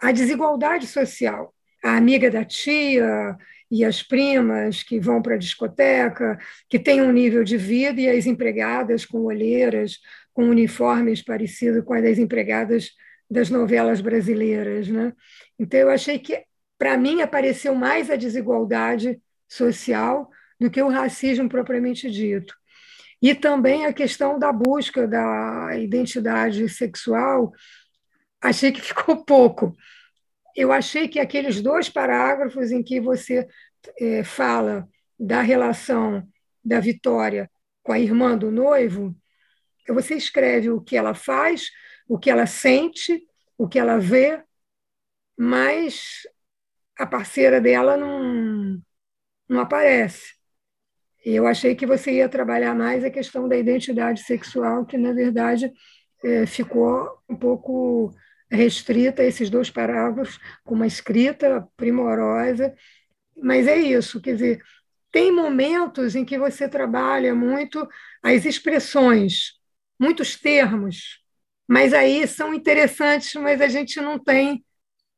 a 0.00 0.12
desigualdade 0.12 0.86
social. 0.86 1.54
A 1.84 1.96
amiga 1.96 2.30
da 2.30 2.44
tia 2.44 3.36
e 3.70 3.84
as 3.84 4.02
primas 4.02 4.82
que 4.82 4.98
vão 4.98 5.20
para 5.20 5.34
a 5.34 5.38
discoteca, 5.38 6.38
que 6.68 6.78
têm 6.78 7.02
um 7.02 7.12
nível 7.12 7.44
de 7.44 7.56
vida, 7.56 8.00
e 8.00 8.08
as 8.08 8.26
empregadas 8.26 9.04
com 9.04 9.24
olheiras, 9.24 9.98
com 10.32 10.48
uniformes 10.48 11.22
parecidos 11.22 11.84
com 11.84 11.92
as 11.94 12.02
das 12.02 12.18
empregadas 12.18 12.92
das 13.30 13.50
novelas 13.50 14.00
brasileiras. 14.00 14.88
Né? 14.88 15.12
Então, 15.58 15.80
eu 15.80 15.90
achei 15.90 16.18
que, 16.18 16.44
para 16.78 16.96
mim, 16.96 17.20
apareceu 17.20 17.74
mais 17.74 18.10
a 18.10 18.16
desigualdade 18.16 19.20
social 19.48 20.30
do 20.60 20.70
que 20.70 20.82
o 20.82 20.88
racismo 20.88 21.48
propriamente 21.48 22.10
dito. 22.10 22.54
E 23.20 23.34
também 23.34 23.86
a 23.86 23.92
questão 23.92 24.38
da 24.38 24.52
busca 24.52 25.06
da 25.06 25.76
identidade 25.76 26.68
sexual, 26.68 27.52
achei 28.40 28.72
que 28.72 28.80
ficou 28.82 29.24
pouco. 29.24 29.76
Eu 30.56 30.72
achei 30.72 31.08
que 31.08 31.20
aqueles 31.20 31.60
dois 31.60 31.88
parágrafos 31.88 32.70
em 32.70 32.82
que 32.82 33.00
você 33.00 33.46
é, 34.00 34.24
fala 34.24 34.88
da 35.18 35.40
relação 35.40 36.26
da 36.64 36.80
Vitória 36.80 37.50
com 37.82 37.92
a 37.92 37.98
irmã 37.98 38.36
do 38.36 38.50
noivo, 38.50 39.16
você 39.88 40.14
escreve 40.14 40.70
o 40.70 40.80
que 40.80 40.96
ela 40.96 41.14
faz, 41.14 41.70
o 42.08 42.18
que 42.18 42.30
ela 42.30 42.46
sente, 42.46 43.22
o 43.56 43.68
que 43.68 43.78
ela 43.78 43.98
vê, 43.98 44.42
mas 45.36 46.26
a 46.98 47.06
parceira 47.06 47.60
dela 47.60 47.96
não, 47.96 48.82
não 49.48 49.60
aparece. 49.60 50.34
E 51.24 51.34
eu 51.34 51.46
achei 51.46 51.74
que 51.74 51.86
você 51.86 52.12
ia 52.14 52.28
trabalhar 52.28 52.74
mais 52.74 53.04
a 53.04 53.10
questão 53.10 53.48
da 53.48 53.56
identidade 53.56 54.22
sexual, 54.22 54.86
que, 54.86 54.96
na 54.96 55.12
verdade, 55.12 55.72
é, 56.24 56.46
ficou 56.46 57.22
um 57.28 57.36
pouco 57.36 58.14
restrita 58.50 59.22
a 59.22 59.26
esses 59.26 59.50
dois 59.50 59.70
parágrafos, 59.70 60.38
com 60.64 60.74
uma 60.74 60.86
escrita 60.86 61.68
primorosa. 61.76 62.74
Mas 63.36 63.66
é 63.66 63.76
isso, 63.76 64.20
quer 64.20 64.32
dizer, 64.32 64.62
tem 65.12 65.30
momentos 65.32 66.16
em 66.16 66.24
que 66.24 66.38
você 66.38 66.68
trabalha 66.68 67.34
muito 67.34 67.86
as 68.22 68.44
expressões, 68.44 69.52
muitos 69.98 70.36
termos, 70.36 71.22
mas 71.68 71.92
aí 71.92 72.26
são 72.26 72.54
interessantes, 72.54 73.34
mas 73.34 73.60
a 73.60 73.68
gente 73.68 74.00
não 74.00 74.18
tem 74.18 74.64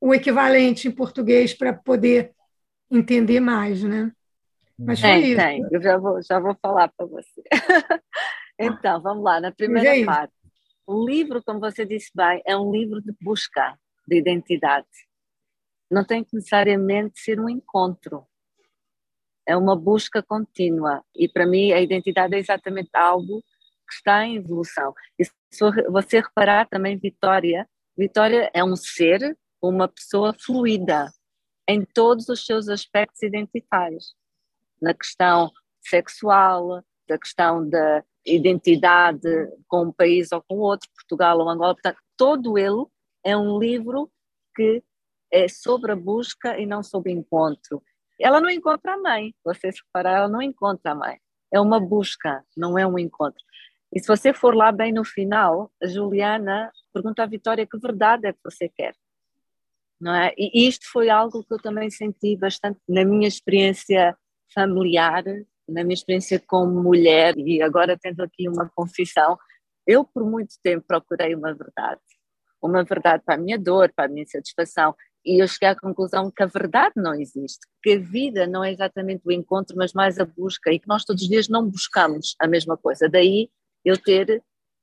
o 0.00 0.12
equivalente 0.12 0.88
em 0.88 0.90
português 0.90 1.54
para 1.54 1.72
poder 1.72 2.34
entender 2.90 3.38
mais, 3.38 3.84
né? 3.84 4.10
Mas 4.76 5.00
foi 5.00 5.10
tem, 5.10 5.24
isso. 5.24 5.40
Tem, 5.40 5.66
eu 5.70 5.80
já 5.80 5.96
vou, 5.96 6.20
já 6.22 6.40
vou 6.40 6.56
falar 6.60 6.88
para 6.88 7.06
você. 7.06 7.42
então, 8.58 9.00
vamos 9.00 9.22
lá, 9.22 9.40
na 9.40 9.52
primeira 9.52 10.04
parte. 10.04 10.34
O 10.84 11.06
livro, 11.06 11.40
como 11.44 11.60
você 11.60 11.86
disse 11.86 12.10
bem, 12.12 12.42
é 12.44 12.56
um 12.56 12.72
livro 12.72 13.00
de 13.00 13.14
busca 13.20 13.78
de 14.08 14.16
identidade. 14.18 14.88
Não 15.88 16.04
tem 16.04 16.24
que 16.24 16.34
necessariamente 16.34 17.20
ser 17.20 17.38
um 17.38 17.48
encontro. 17.48 18.26
É 19.46 19.56
uma 19.56 19.76
busca 19.76 20.20
contínua. 20.20 21.04
E 21.14 21.28
para 21.28 21.46
mim, 21.46 21.72
a 21.72 21.80
identidade 21.80 22.34
é 22.34 22.38
exatamente 22.38 22.90
algo 22.92 23.40
que 23.88 23.94
está 23.94 24.24
em 24.24 24.36
evolução. 24.36 24.92
E 25.18 25.24
se 25.50 25.64
você 25.90 26.20
reparar 26.20 26.68
também, 26.68 26.96
Vitória, 26.96 27.68
Vitória 27.96 28.50
é 28.54 28.62
um 28.62 28.76
ser, 28.76 29.36
uma 29.60 29.88
pessoa 29.88 30.32
fluida 30.32 31.12
em 31.68 31.84
todos 31.84 32.28
os 32.28 32.46
seus 32.46 32.68
aspectos 32.68 33.22
identitários 33.22 34.14
na 34.80 34.94
questão 34.94 35.50
sexual, 35.80 36.82
da 37.08 37.18
questão 37.18 37.68
da 37.68 38.02
identidade 38.24 39.28
com 39.68 39.84
um 39.84 39.92
país 39.92 40.32
ou 40.32 40.42
com 40.42 40.58
outro, 40.58 40.88
Portugal 40.94 41.38
ou 41.38 41.48
Angola, 41.48 41.74
portanto, 41.74 41.98
todo 42.16 42.56
ele 42.56 42.86
é 43.24 43.36
um 43.36 43.58
livro 43.58 44.10
que 44.54 44.82
é 45.32 45.48
sobre 45.48 45.92
a 45.92 45.96
busca 45.96 46.58
e 46.58 46.66
não 46.66 46.82
sobre 46.82 47.12
encontro. 47.12 47.82
Ela 48.18 48.40
não 48.40 48.50
encontra 48.50 48.94
a 48.94 48.98
mãe, 48.98 49.34
vocês 49.44 49.76
repararam, 49.86 50.18
ela 50.18 50.28
não 50.28 50.42
encontra 50.42 50.92
a 50.92 50.94
mãe. 50.94 51.18
É 51.52 51.60
uma 51.60 51.80
busca, 51.80 52.44
não 52.56 52.78
é 52.78 52.86
um 52.86 52.98
encontro. 52.98 53.42
E 53.92 53.98
se 53.98 54.06
você 54.06 54.32
for 54.32 54.54
lá 54.54 54.70
bem 54.70 54.92
no 54.92 55.04
final, 55.04 55.70
a 55.82 55.86
Juliana 55.86 56.70
pergunta 56.92 57.22
à 57.22 57.26
Vitória 57.26 57.66
que 57.66 57.78
verdade 57.78 58.28
é 58.28 58.32
que 58.32 58.38
você 58.44 58.68
quer. 58.68 58.94
Não 60.00 60.14
é? 60.14 60.32
E 60.38 60.66
isto 60.66 60.90
foi 60.90 61.10
algo 61.10 61.44
que 61.44 61.52
eu 61.52 61.58
também 61.58 61.90
senti 61.90 62.36
bastante 62.36 62.80
na 62.88 63.04
minha 63.04 63.28
experiência 63.28 64.16
familiar, 64.54 65.24
na 65.68 65.84
minha 65.84 65.94
experiência 65.94 66.42
como 66.46 66.82
mulher, 66.82 67.36
e 67.36 67.60
agora 67.60 67.98
tendo 68.00 68.22
aqui 68.22 68.48
uma 68.48 68.70
confissão, 68.74 69.38
eu 69.86 70.04
por 70.04 70.24
muito 70.24 70.54
tempo 70.62 70.84
procurei 70.86 71.34
uma 71.34 71.52
verdade. 71.52 72.00
Uma 72.62 72.84
verdade 72.84 73.22
para 73.24 73.34
a 73.34 73.38
minha 73.38 73.58
dor, 73.58 73.92
para 73.94 74.06
a 74.06 74.08
minha 74.08 74.26
satisfação. 74.26 74.94
E 75.24 75.42
eu 75.42 75.48
cheguei 75.48 75.68
à 75.68 75.76
conclusão 75.76 76.30
que 76.30 76.42
a 76.42 76.46
verdade 76.46 76.94
não 76.96 77.14
existe, 77.14 77.60
que 77.82 77.92
a 77.92 77.98
vida 77.98 78.46
não 78.46 78.64
é 78.64 78.72
exatamente 78.72 79.22
o 79.24 79.32
encontro, 79.32 79.76
mas 79.76 79.92
mais 79.92 80.18
a 80.18 80.24
busca, 80.24 80.72
e 80.72 80.78
que 80.78 80.88
nós 80.88 81.04
todos 81.04 81.22
os 81.22 81.28
dias 81.28 81.48
não 81.48 81.68
buscamos 81.68 82.34
a 82.38 82.46
mesma 82.46 82.76
coisa. 82.76 83.08
Daí 83.08 83.50
eu 83.84 83.96
ter 83.96 84.42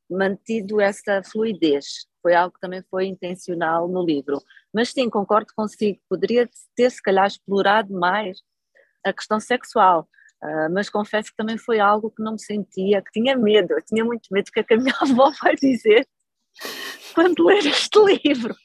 mantido 0.09 0.79
essa 0.79 1.21
fluidez. 1.23 2.07
Foi 2.21 2.33
algo 2.33 2.53
que 2.53 2.59
também 2.59 2.83
foi 2.89 3.05
intencional 3.05 3.87
no 3.87 4.03
livro. 4.03 4.41
Mas 4.73 4.89
sim, 4.89 5.09
concordo 5.09 5.53
consigo, 5.55 5.99
poderia 6.09 6.49
ter 6.75 6.89
se 6.89 7.01
calhar 7.01 7.27
explorado 7.27 7.93
mais 7.93 8.39
a 9.05 9.13
questão 9.13 9.39
sexual. 9.39 10.07
Uh, 10.43 10.71
mas 10.71 10.89
confesso 10.89 11.31
que 11.31 11.35
também 11.35 11.57
foi 11.57 11.79
algo 11.79 12.11
que 12.11 12.21
não 12.21 12.33
me 12.33 12.39
sentia, 12.39 13.01
que 13.01 13.11
tinha 13.11 13.35
medo, 13.35 13.73
eu 13.73 13.81
tinha 13.81 14.05
muito 14.05 14.27
medo 14.29 14.45
do 14.45 14.51
que, 14.51 14.59
é 14.59 14.63
que 14.63 14.75
a 14.75 14.77
minha 14.77 14.93
avó 15.01 15.31
vai 15.41 15.55
dizer 15.55 16.07
quando 17.15 17.43
ler 17.43 17.65
este 17.65 17.99
livro. 17.99 18.55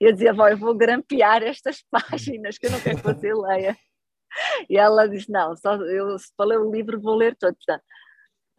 Eu 0.00 0.12
dizia, 0.12 0.30
avó, 0.30 0.48
eu 0.48 0.58
vou 0.58 0.74
grampear 0.74 1.42
estas 1.42 1.82
páginas 1.90 2.58
que 2.58 2.66
eu 2.66 2.72
não 2.72 2.80
quero 2.80 2.96
que 2.96 3.04
você 3.04 3.32
leia. 3.32 3.76
E 4.68 4.76
ela 4.76 5.08
disse, 5.08 5.30
não, 5.30 5.56
só 5.56 5.76
eu, 5.76 6.18
se 6.18 6.32
for 6.36 6.44
ler 6.44 6.58
o 6.58 6.70
livro 6.70 7.00
vou 7.00 7.14
ler 7.14 7.36
todo. 7.36 7.56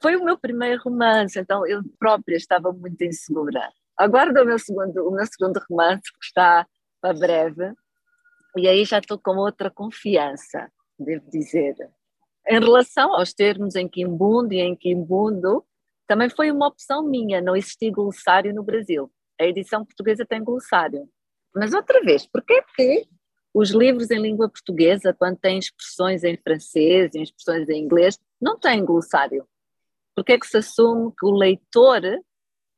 Foi 0.01 0.15
o 0.15 0.23
meu 0.23 0.38
primeiro 0.38 0.81
romance, 0.83 1.39
então 1.39 1.65
eu 1.65 1.81
própria 1.99 2.36
estava 2.36 2.71
muito 2.71 3.03
insegura. 3.03 3.71
Aguardo 3.97 4.41
o 4.41 4.45
meu 4.45 4.60
segundo, 4.60 5.07
o 5.07 5.12
meu 5.12 5.25
segundo 5.25 5.60
romance, 5.69 6.12
que 6.13 6.25
está 6.25 6.67
para 7.01 7.17
breve, 7.17 7.73
e 8.55 8.67
aí 8.67 8.86
já 8.86 8.99
estou 8.99 9.17
com 9.17 9.38
outra 9.38 9.69
confiança 9.71 10.71
devo 10.99 11.29
dizer. 11.29 11.75
Em 12.47 12.60
relação 12.60 13.13
aos 13.13 13.33
termos 13.33 13.75
em 13.75 13.88
Quimbundo 13.88 14.53
e 14.53 14.60
em 14.60 14.75
Quimbundo, 14.75 15.63
também 16.07 16.29
foi 16.29 16.49
uma 16.49 16.67
opção 16.67 17.03
minha, 17.03 17.41
não 17.41 17.55
existia 17.55 17.91
glossário 17.91 18.53
no 18.53 18.63
Brasil. 18.63 19.12
A 19.39 19.45
edição 19.45 19.86
portuguesa 19.86 20.25
tem 20.25 20.43
glossário. 20.43 21.07
Mas 21.53 21.73
outra 21.73 22.01
vez, 22.01 22.25
porquê 22.25 22.63
que 22.75 23.07
Os 23.53 23.71
livros 23.71 24.12
em 24.12 24.19
língua 24.19 24.49
portuguesa, 24.49 25.15
quando 25.17 25.38
têm 25.39 25.57
expressões 25.57 26.23
em 26.23 26.38
francês 26.38 27.15
e 27.15 27.23
expressões 27.23 27.67
em 27.69 27.83
inglês, 27.83 28.19
não 28.39 28.60
têm 28.60 28.86
glossário. 28.86 29.47
Porque 30.17 30.34
é 30.34 30.39
que 30.39 30.47
se 30.47 30.58
assume 30.58 31.13
que 31.15 31.27
o 31.27 31.30
leitor 31.30 32.01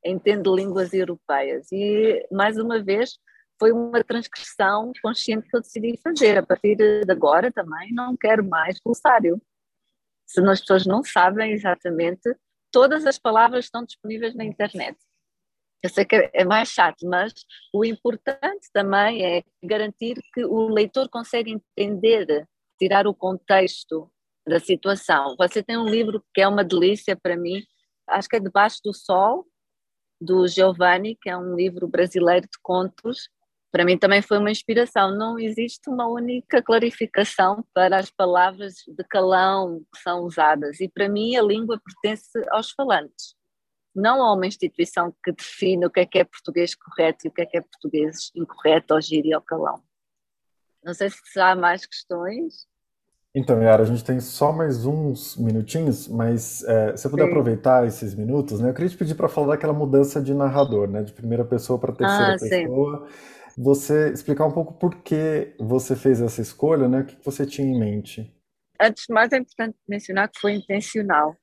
entende 0.04 0.50
línguas 0.50 0.92
europeias? 0.92 1.72
E, 1.72 2.28
mais 2.30 2.58
uma 2.58 2.82
vez, 2.82 3.18
foi 3.58 3.72
uma 3.72 4.04
transgressão 4.04 4.92
consciente 5.02 5.48
que 5.48 5.56
eu 5.56 5.62
decidi 5.62 5.98
fazer. 6.02 6.36
A 6.36 6.42
partir 6.44 6.76
de 6.76 7.10
agora 7.10 7.50
também 7.50 7.94
não 7.94 8.14
quero 8.14 8.46
mais 8.46 8.78
glossário. 8.84 9.40
Se 10.26 10.38
as 10.42 10.60
pessoas 10.60 10.84
não 10.84 11.02
sabem 11.02 11.52
exatamente, 11.52 12.36
todas 12.70 13.06
as 13.06 13.18
palavras 13.18 13.64
estão 13.64 13.86
disponíveis 13.86 14.34
na 14.34 14.44
internet. 14.44 14.98
Eu 15.82 15.88
sei 15.88 16.04
que 16.04 16.30
é 16.34 16.44
mais 16.44 16.68
chato, 16.68 17.08
mas 17.08 17.32
o 17.72 17.86
importante 17.86 18.68
também 18.70 19.24
é 19.24 19.42
garantir 19.64 20.20
que 20.34 20.44
o 20.44 20.68
leitor 20.68 21.08
consegue 21.08 21.58
entender, 21.78 22.46
tirar 22.78 23.06
o 23.06 23.14
contexto 23.14 24.12
da 24.50 24.60
situação. 24.60 25.34
Você 25.38 25.62
tem 25.62 25.78
um 25.78 25.88
livro 25.88 26.22
que 26.34 26.40
é 26.40 26.48
uma 26.48 26.64
delícia 26.64 27.16
para 27.16 27.36
mim, 27.36 27.62
acho 28.06 28.28
que 28.28 28.36
é 28.36 28.40
Debaixo 28.40 28.80
do 28.84 28.92
Sol, 28.92 29.46
do 30.20 30.46
Giovanni, 30.46 31.16
que 31.16 31.30
é 31.30 31.36
um 31.36 31.54
livro 31.54 31.88
brasileiro 31.88 32.46
de 32.46 32.58
contos. 32.62 33.30
Para 33.72 33.84
mim 33.84 33.96
também 33.96 34.20
foi 34.20 34.38
uma 34.38 34.50
inspiração. 34.50 35.16
Não 35.16 35.38
existe 35.38 35.88
uma 35.88 36.06
única 36.06 36.62
clarificação 36.62 37.64
para 37.72 37.98
as 37.98 38.10
palavras 38.10 38.74
de 38.86 39.04
calão 39.04 39.80
que 39.94 40.02
são 40.02 40.24
usadas. 40.24 40.80
E 40.80 40.88
para 40.88 41.08
mim 41.08 41.36
a 41.36 41.42
língua 41.42 41.80
pertence 41.82 42.44
aos 42.50 42.70
falantes 42.72 43.34
não 43.94 44.22
há 44.22 44.32
uma 44.32 44.46
instituição 44.46 45.14
que 45.24 45.32
define 45.32 45.86
o 45.86 45.90
que 45.90 46.00
é 46.00 46.06
que 46.06 46.18
é 46.18 46.24
português 46.24 46.74
correto 46.74 47.26
e 47.26 47.28
o 47.28 47.32
que 47.32 47.42
é 47.42 47.46
que 47.46 47.56
é 47.56 47.60
português 47.60 48.30
incorreto, 48.34 48.94
ou 48.94 49.00
gíria 49.00 49.36
ou 49.36 49.42
calão. 49.42 49.82
Não 50.82 50.94
sei 50.94 51.10
se 51.10 51.40
há 51.40 51.54
mais 51.54 51.84
questões. 51.84 52.66
Então, 53.34 53.62
Yara, 53.62 53.84
a 53.84 53.86
gente 53.86 54.02
tem 54.02 54.18
só 54.18 54.52
mais 54.52 54.84
uns 54.84 55.36
minutinhos, 55.36 56.08
mas 56.08 56.64
é, 56.64 56.96
se 56.96 57.06
eu 57.06 57.10
puder 57.10 57.24
Sim. 57.24 57.30
aproveitar 57.30 57.86
esses 57.86 58.14
minutos, 58.14 58.60
né, 58.60 58.70
eu 58.70 58.74
queria 58.74 58.90
te 58.90 58.96
pedir 58.96 59.14
para 59.14 59.28
falar 59.28 59.54
daquela 59.54 59.72
mudança 59.72 60.20
de 60.20 60.34
narrador, 60.34 60.88
né, 60.88 61.02
de 61.02 61.12
primeira 61.12 61.44
pessoa 61.44 61.78
para 61.78 61.92
terceira 61.92 62.34
ah, 62.34 62.38
pessoa. 62.38 63.08
Sim. 63.08 63.62
Você 63.62 64.10
explicar 64.10 64.46
um 64.46 64.52
pouco 64.52 64.74
por 64.74 64.96
que 64.96 65.54
você 65.58 65.94
fez 65.94 66.20
essa 66.20 66.40
escolha, 66.40 66.88
né, 66.88 67.00
o 67.00 67.04
que 67.04 67.24
você 67.24 67.46
tinha 67.46 67.68
em 67.68 67.78
mente? 67.78 68.34
Antes 68.80 69.04
de 69.06 69.14
mais, 69.14 69.30
é 69.32 69.36
importante 69.36 69.76
mencionar 69.88 70.28
que 70.28 70.40
foi 70.40 70.54
intencional. 70.54 71.36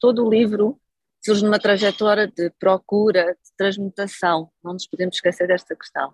Todo 0.00 0.26
o 0.26 0.30
livro 0.30 0.80
surge 1.24 1.44
numa 1.44 1.58
trajetória 1.58 2.26
de 2.26 2.50
procura, 2.58 3.26
de 3.26 3.56
transmutação. 3.56 4.50
Não 4.64 4.72
nos 4.72 4.86
podemos 4.86 5.14
esquecer 5.14 5.46
desta 5.46 5.76
questão. 5.76 6.12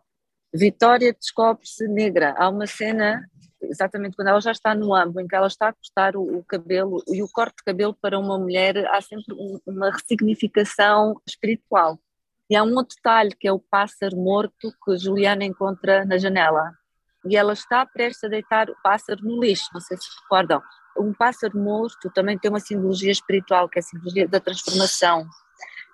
Vitória 0.53 1.15
descobre-se 1.15 1.87
negra. 1.89 2.35
Há 2.37 2.49
uma 2.49 2.67
cena, 2.67 3.25
exatamente 3.63 4.17
quando 4.17 4.29
ela 4.29 4.41
já 4.41 4.53
está 4.53 4.75
no 4.75 4.95
âmbito, 4.95 5.21
em 5.21 5.27
que 5.27 5.35
ela 5.35 5.47
está 5.47 5.69
a 5.69 5.73
cortar 5.73 6.17
o, 6.17 6.39
o 6.39 6.45
cabelo 6.45 7.03
e 7.09 7.23
o 7.23 7.29
corte 7.29 7.57
de 7.57 7.65
cabelo 7.65 7.95
para 8.01 8.19
uma 8.19 8.39
mulher, 8.39 8.87
há 8.91 9.01
sempre 9.01 9.35
um, 9.35 9.61
uma 9.67 9.91
ressignificação 9.91 11.21
espiritual. 11.27 11.99
E 12.51 12.57
há 12.57 12.63
um 12.63 12.75
outro 12.75 12.97
detalhe 12.97 13.35
que 13.35 13.47
é 13.47 13.53
o 13.53 13.59
pássaro 13.59 14.17
morto 14.17 14.73
que 14.85 14.97
Juliana 14.97 15.45
encontra 15.45 16.05
na 16.05 16.17
janela. 16.17 16.73
E 17.27 17.37
ela 17.37 17.53
está 17.53 17.85
prestes 17.85 18.25
a 18.25 18.29
deitar 18.29 18.71
o 18.71 18.77
pássaro 18.83 19.23
no 19.23 19.41
lixo, 19.41 19.69
não 19.75 19.81
sei 19.81 19.97
se 19.97 20.07
recordam 20.23 20.63
um 20.99 21.13
pássaro 21.13 21.57
morto 21.59 22.11
também 22.11 22.39
tem 22.39 22.51
uma 22.51 22.61
simbologia 22.61 23.13
espiritual, 23.13 23.69
que 23.69 23.79
é 23.79 23.81
a 23.81 23.83
simbologia 23.83 24.29
da 24.29 24.41
transformação. 24.41 25.27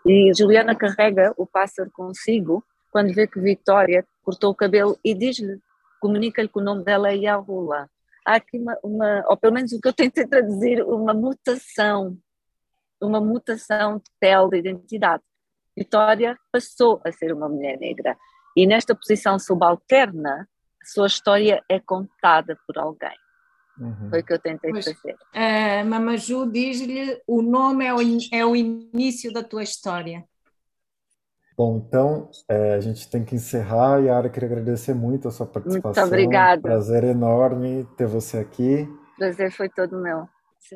E 0.05 0.33
Juliana 0.37 0.75
carrega 0.75 1.33
o 1.37 1.47
pássaro 1.47 1.91
consigo 1.91 2.65
quando 2.91 3.13
vê 3.13 3.27
que 3.27 3.41
Vitória 3.41 4.07
cortou 4.23 4.51
o 4.51 4.55
cabelo 4.55 4.99
e 5.05 5.15
diz-lhe, 5.15 5.61
comunica-lhe 6.05 6.49
que 6.49 6.59
o 6.59 6.63
nome 6.63 6.85
dela 6.85 7.09
é 7.09 7.17
Yahula. 7.17 7.89
Há 8.27 8.35
aqui 8.35 8.59
uma, 8.59 8.79
uma, 8.85 9.25
ou 9.27 9.39
pelo 9.39 9.55
menos 9.55 9.73
o 9.73 9.81
que 9.81 9.89
eu 9.89 9.93
tentei 9.93 10.27
traduzir, 10.27 10.83
uma 10.83 11.15
mutação, 11.15 12.19
uma 13.01 13.23
mutação 13.23 13.97
de 13.97 14.11
pele, 14.21 14.51
de 14.51 14.69
identidade. 14.69 15.23
Vitória 15.75 16.39
passou 16.53 17.01
a 17.07 17.11
ser 17.11 17.33
uma 17.33 17.49
mulher 17.49 17.79
negra 17.79 18.19
e 18.55 18.67
nesta 18.67 18.95
posição 18.95 19.39
subalterna, 19.39 20.47
a 20.83 20.87
sua 20.87 21.07
história 21.07 21.65
é 21.71 21.81
contada 21.81 22.59
por 22.67 22.77
alguém. 22.77 23.17
Uhum. 23.79 24.11
Foi 24.11 24.21
o 24.21 24.25
que 24.25 24.33
eu 24.35 24.39
tentei 24.39 24.73
pois, 24.73 24.85
fazer. 24.85 25.15
Uh, 25.15 25.89
Mamaju 25.89 26.51
diz-lhe: 26.53 27.19
o 27.27 27.41
nome 27.41 27.87
é 27.87 27.95
o, 27.95 27.99
é 28.31 28.45
o 28.45 28.55
início 28.55 29.33
da 29.33 29.43
tua 29.43 29.63
história. 29.63 30.23
Bom, 31.57 31.83
então 31.87 32.29
é, 32.49 32.75
a 32.75 32.81
gente 32.81 33.09
tem 33.09 33.25
que 33.25 33.37
encerrar. 33.37 33.99
Yara, 33.99 34.29
queria 34.29 34.49
agradecer 34.49 34.95
muito 34.95 35.29
a 35.29 35.31
sua 35.31 35.47
participação. 35.47 36.03
Muito 36.03 36.15
obrigada. 36.15 36.63
Prazer 36.63 37.05
enorme 37.05 37.87
ter 37.97 38.07
você 38.07 38.39
aqui. 38.39 38.89
Prazer 39.17 39.53
foi 39.53 39.69
todo 39.69 40.01
meu. 40.01 40.29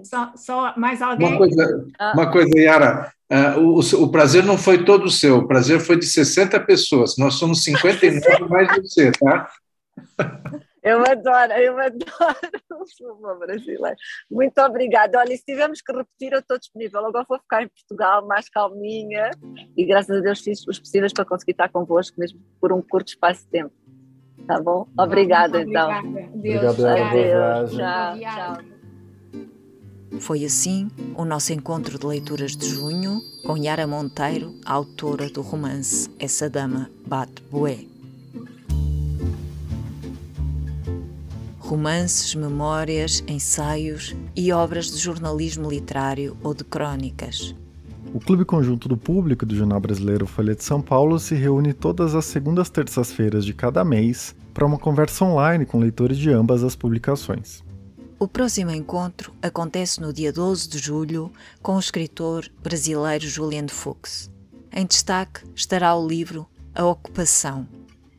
Só, 0.04 0.32
só 0.36 0.74
mais 0.76 1.02
alguém? 1.02 1.28
Uma 1.28 1.38
coisa, 1.38 1.86
ah. 1.98 2.12
uma 2.14 2.30
coisa 2.30 2.58
Yara. 2.58 3.12
Uh, 3.30 3.60
o, 3.60 4.04
o, 4.04 4.10
prazer 4.10 4.44
não 4.44 4.56
foi 4.56 4.84
todo 4.84 5.10
seu, 5.10 5.38
o 5.38 5.48
prazer 5.48 5.80
foi 5.80 5.98
de 5.98 6.06
60 6.06 6.60
pessoas. 6.60 7.16
Nós 7.18 7.34
somos 7.34 7.64
59 7.64 8.48
mais 8.48 8.68
você, 8.76 9.10
tá? 9.12 9.50
Eu 10.88 11.05
adoro, 11.05 11.53
eu 11.53 11.79
adoro 11.79 12.01
o 12.81 12.87
futebol 12.87 13.38
brasileiro. 13.38 13.96
Muito 14.31 14.59
obrigada. 14.59 15.18
Olha, 15.18 15.37
se 15.37 15.44
tivermos 15.44 15.83
que 15.83 15.92
repetir, 15.92 16.33
eu 16.33 16.38
estou 16.38 16.59
disponível. 16.59 17.05
Agora 17.05 17.27
vou 17.29 17.38
ficar 17.38 17.62
em 17.62 17.68
Portugal, 17.68 18.27
mais 18.27 18.48
calminha, 18.48 19.31
e 19.77 19.85
graças 19.85 20.16
a 20.16 20.20
Deus 20.20 20.40
fiz 20.40 20.66
os 20.66 20.79
possíveis 20.79 21.12
para 21.12 21.27
conseguir 21.27 21.53
estar 21.53 21.68
convosco, 21.68 22.18
mesmo 22.18 22.40
por 22.59 22.72
um 22.72 22.81
curto 22.81 23.09
espaço 23.09 23.44
de 23.44 23.51
tempo. 23.51 23.74
Tá 24.46 24.59
bom? 24.62 24.88
Obrigada, 24.98 25.61
então. 25.61 25.90
Deus. 26.35 26.79
Obrigado, 26.79 27.68
Tchau, 27.68 28.18
tchau. 28.18 28.79
Foi 30.20 30.42
assim 30.42 30.88
o 31.14 31.24
nosso 31.27 31.53
encontro 31.53 31.98
de 31.98 32.07
leituras 32.07 32.57
de 32.57 32.66
junho 32.66 33.20
com 33.44 33.59
Yara 33.59 33.87
Monteiro, 33.87 34.55
autora 34.64 35.29
do 35.29 35.42
romance 35.42 36.11
Essa 36.18 36.48
Dama 36.48 36.90
Bate 37.07 37.42
Bué. 37.51 37.97
Romances, 41.68 42.35
memórias, 42.35 43.22
ensaios 43.28 44.16
e 44.35 44.50
obras 44.52 44.90
de 44.90 44.96
jornalismo 44.96 45.68
literário 45.68 46.35
ou 46.42 46.54
de 46.54 46.64
crônicas. 46.64 47.54
O 48.14 48.18
Clube 48.18 48.46
Conjunto 48.46 48.88
do 48.88 48.96
Público 48.96 49.44
do 49.44 49.54
Jornal 49.54 49.78
Brasileiro 49.78 50.26
Folha 50.26 50.54
de 50.54 50.64
São 50.64 50.81
Paulo 50.81 51.18
se 51.18 51.35
reúne 51.35 51.74
todas 51.74 52.14
as 52.14 52.24
segundas 52.24 52.70
terças-feiras 52.70 53.44
de 53.44 53.52
cada 53.52 53.85
mês 53.85 54.35
para 54.54 54.64
uma 54.64 54.78
conversa 54.78 55.26
online 55.26 55.66
com 55.66 55.78
leitores 55.78 56.16
de 56.16 56.31
ambas 56.31 56.64
as 56.64 56.74
publicações. 56.74 57.62
O 58.18 58.26
próximo 58.26 58.70
encontro 58.70 59.35
acontece 59.42 60.00
no 60.00 60.11
dia 60.11 60.33
12 60.33 60.70
de 60.70 60.78
julho 60.78 61.31
com 61.61 61.76
o 61.76 61.78
escritor 61.78 62.50
brasileiro 62.62 63.28
Julian 63.28 63.68
Fuchs. 63.68 64.31
Em 64.72 64.87
destaque 64.87 65.42
estará 65.54 65.94
o 65.94 66.09
livro 66.09 66.48
A 66.74 66.87
Ocupação. 66.87 67.68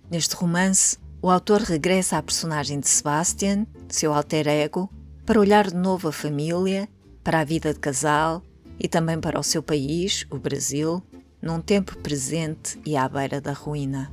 Neste 0.09 0.35
romance, 0.35 0.97
o 1.21 1.29
autor 1.29 1.61
regressa 1.61 2.17
à 2.17 2.23
personagem 2.23 2.79
de 2.79 2.87
Sebastian, 2.87 3.67
seu 3.89 4.13
alter 4.13 4.47
ego, 4.47 4.89
para 5.25 5.39
olhar 5.39 5.69
de 5.69 5.75
novo 5.75 6.07
a 6.07 6.11
família, 6.11 6.87
para 7.23 7.41
a 7.41 7.43
vida 7.43 7.73
de 7.73 7.79
casal 7.79 8.41
e 8.79 8.87
também 8.87 9.19
para 9.19 9.39
o 9.39 9.43
seu 9.43 9.61
país, 9.61 10.25
o 10.29 10.37
Brasil, 10.37 11.03
num 11.41 11.59
tempo 11.59 11.97
presente 11.97 12.79
e 12.85 12.95
à 12.95 13.07
beira 13.07 13.41
da 13.41 13.51
ruína. 13.51 14.11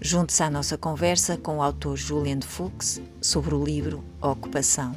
Junte-se 0.00 0.42
à 0.42 0.50
nossa 0.50 0.78
conversa 0.78 1.36
com 1.36 1.58
o 1.58 1.62
autor 1.62 1.96
Julian 1.96 2.40
Fuchs 2.40 3.00
sobre 3.20 3.54
o 3.54 3.62
livro 3.62 4.02
Ocupação. 4.20 4.94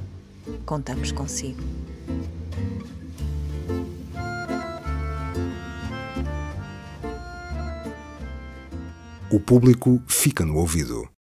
Contamos 0.66 1.12
consigo. 1.12 1.62
O 9.30 9.40
público 9.40 10.02
fica 10.08 10.46
no 10.46 10.58
ouvido. 10.58 11.10